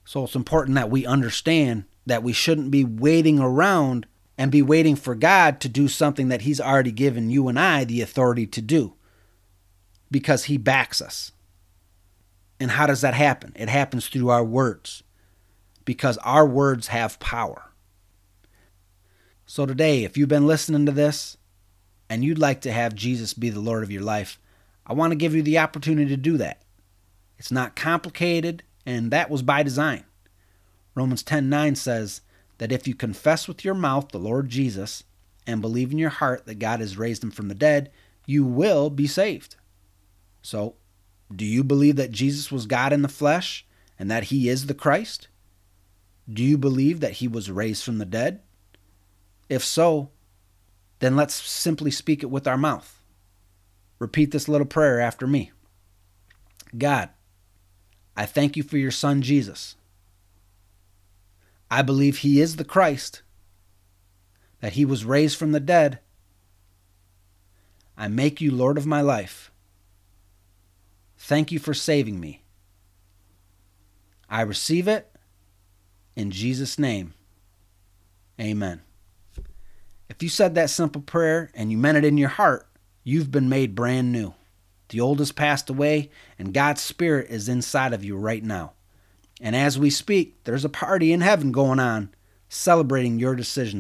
So 0.06 0.24
it's 0.24 0.36
important 0.36 0.76
that 0.76 0.90
we 0.90 1.06
understand 1.06 1.86
that 2.06 2.24
we 2.24 2.34
shouldn't 2.34 2.72
be 2.72 2.84
waiting 2.84 3.40
around 3.40 4.08
and 4.38 4.52
be 4.52 4.62
waiting 4.62 4.96
for 4.96 5.16
God 5.16 5.60
to 5.62 5.70
do 5.70 5.88
something 5.88 6.30
that 6.30 6.42
He's 6.42 6.62
already 6.62 6.92
given 6.92 7.30
you 7.30 7.48
and 7.48 7.60
I 7.60 7.84
the 7.84 8.02
authority 8.02 8.48
to 8.48 8.62
do 8.62 8.94
because 10.10 10.46
He 10.46 10.58
backs 10.58 11.02
us. 11.02 11.32
And 12.60 12.72
how 12.72 12.88
does 12.88 13.02
that 13.02 13.14
happen? 13.14 13.52
It 13.56 13.70
happens 13.70 14.08
through 14.08 14.30
our 14.30 14.44
words 14.44 15.04
because 15.86 16.18
our 16.20 16.46
words 16.46 16.88
have 16.88 17.20
power. 17.20 17.72
So 19.50 19.66
today, 19.66 20.04
if 20.04 20.18
you've 20.18 20.28
been 20.28 20.46
listening 20.46 20.86
to 20.88 20.92
this 20.92 21.38
and 22.10 22.22
you'd 22.22 22.38
like 22.38 22.60
to 22.62 22.72
have 22.74 22.94
Jesus 22.94 23.34
be 23.34 23.50
the 23.50 23.62
Lord 23.62 23.82
of 23.82 23.90
your 23.90 24.02
life, 24.02 24.42
I 24.86 24.92
want 24.92 25.12
to 25.12 25.16
give 25.16 25.34
you 25.34 25.42
the 25.42 25.58
opportunity 25.58 26.10
to 26.10 26.18
do 26.18 26.36
that. 26.36 26.64
It's 27.38 27.50
not 27.50 27.74
complicated, 27.74 28.64
and 28.86 29.10
that 29.12 29.30
was 29.30 29.42
by 29.44 29.64
design. 29.64 30.04
Romans 30.96 31.24
10:9 31.24 31.76
says 31.76 32.20
that 32.58 32.74
if 32.74 32.90
you 32.90 32.94
confess 32.94 33.48
with 33.48 33.64
your 33.64 33.74
mouth 33.74 34.10
the 34.10 34.20
Lord 34.20 34.50
Jesus 34.50 35.06
and 35.46 35.62
believe 35.62 35.94
in 35.94 35.98
your 35.98 36.10
heart 36.10 36.46
that 36.46 36.60
God 36.60 36.82
has 36.82 36.98
raised 36.98 37.24
him 37.24 37.32
from 37.32 37.48
the 37.48 37.56
dead, 37.56 37.90
you 38.26 38.44
will 38.44 38.90
be 38.90 39.08
saved. 39.08 39.56
So, 40.42 40.76
do 41.34 41.46
you 41.46 41.64
believe 41.64 41.96
that 41.96 42.12
Jesus 42.12 42.52
was 42.52 42.66
God 42.66 42.92
in 42.92 43.02
the 43.02 43.08
flesh 43.08 43.66
and 43.98 44.12
that 44.12 44.26
he 44.26 44.50
is 44.50 44.66
the 44.66 44.74
Christ? 44.74 45.30
Do 46.28 46.44
you 46.44 46.58
believe 46.58 47.00
that 47.00 47.14
he 47.14 47.30
was 47.30 47.50
raised 47.50 47.86
from 47.86 47.98
the 47.98 48.06
dead? 48.06 48.42
If 49.50 49.64
so, 49.64 50.10
then 51.00 51.16
let's 51.16 51.36
simply 51.36 51.92
speak 51.92 52.24
it 52.24 52.32
with 52.32 52.48
our 52.48 52.58
mouth. 52.58 53.02
Repeat 54.00 54.32
this 54.32 54.48
little 54.48 54.68
prayer 54.68 55.00
after 55.00 55.26
me 55.26 55.52
God, 56.78 57.10
I 58.16 58.26
thank 58.26 58.58
you 58.58 58.64
for 58.64 58.78
your 58.78 58.92
Son 58.92 59.22
Jesus. 59.22 59.76
I 61.70 61.82
believe 61.82 62.20
he 62.20 62.42
is 62.42 62.56
the 62.56 62.64
Christ, 62.64 63.22
that 64.62 64.74
he 64.74 64.86
was 64.86 65.06
raised 65.06 65.38
from 65.38 65.52
the 65.52 65.60
dead. 65.60 66.00
I 67.98 68.08
make 68.08 68.42
you 68.42 68.52
Lord 68.52 68.78
of 68.78 68.86
my 68.86 69.02
life. 69.02 69.52
Thank 71.18 71.52
you 71.52 71.60
for 71.60 71.74
saving 71.74 72.20
me. 72.20 72.44
I 74.30 74.42
receive 74.42 74.88
it 74.88 75.12
in 76.16 76.32
Jesus' 76.32 76.78
name. 76.78 77.14
Amen. 78.40 78.82
If 80.18 80.24
you 80.24 80.30
said 80.30 80.56
that 80.56 80.72
simple 80.72 81.02
prayer 81.02 81.52
and 81.54 81.72
you 81.72 81.78
meant 81.78 82.00
it 82.00 82.04
in 82.04 82.18
your 82.18 82.30
heart, 82.30 82.68
you've 83.04 83.30
been 83.30 83.50
made 83.50 83.76
brand 83.76 84.12
new. 84.12 84.34
The 84.90 85.00
old 85.00 85.20
has 85.20 85.32
passed 85.32 85.70
away, 85.70 86.10
and 86.40 86.56
God's 86.56 86.82
Spirit 86.82 87.30
is 87.30 87.48
inside 87.48 87.94
of 87.94 88.04
you 88.04 88.18
right 88.18 88.44
now. 88.44 88.74
And 89.40 89.56
as 89.56 89.78
we 89.78 89.92
speak, 89.92 90.44
there's 90.44 90.66
a 90.66 90.70
party 90.70 91.14
in 91.14 91.22
heaven 91.22 91.52
going 91.52 91.80
on 91.80 92.10
celebrating 92.50 93.20
your 93.20 93.36
decision. 93.36 93.80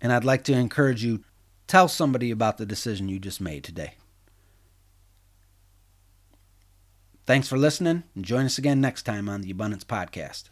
And 0.00 0.12
I'd 0.12 0.24
like 0.24 0.42
to 0.44 0.54
encourage 0.54 1.04
you 1.04 1.22
tell 1.68 1.86
somebody 1.86 2.32
about 2.32 2.58
the 2.58 2.66
decision 2.66 3.08
you 3.08 3.20
just 3.20 3.40
made 3.40 3.62
today. 3.62 3.94
Thanks 7.26 7.46
for 7.46 7.56
listening, 7.56 8.02
and 8.16 8.24
join 8.24 8.44
us 8.44 8.58
again 8.58 8.80
next 8.80 9.04
time 9.04 9.28
on 9.28 9.42
the 9.42 9.52
Abundance 9.52 9.84
Podcast. 9.84 10.48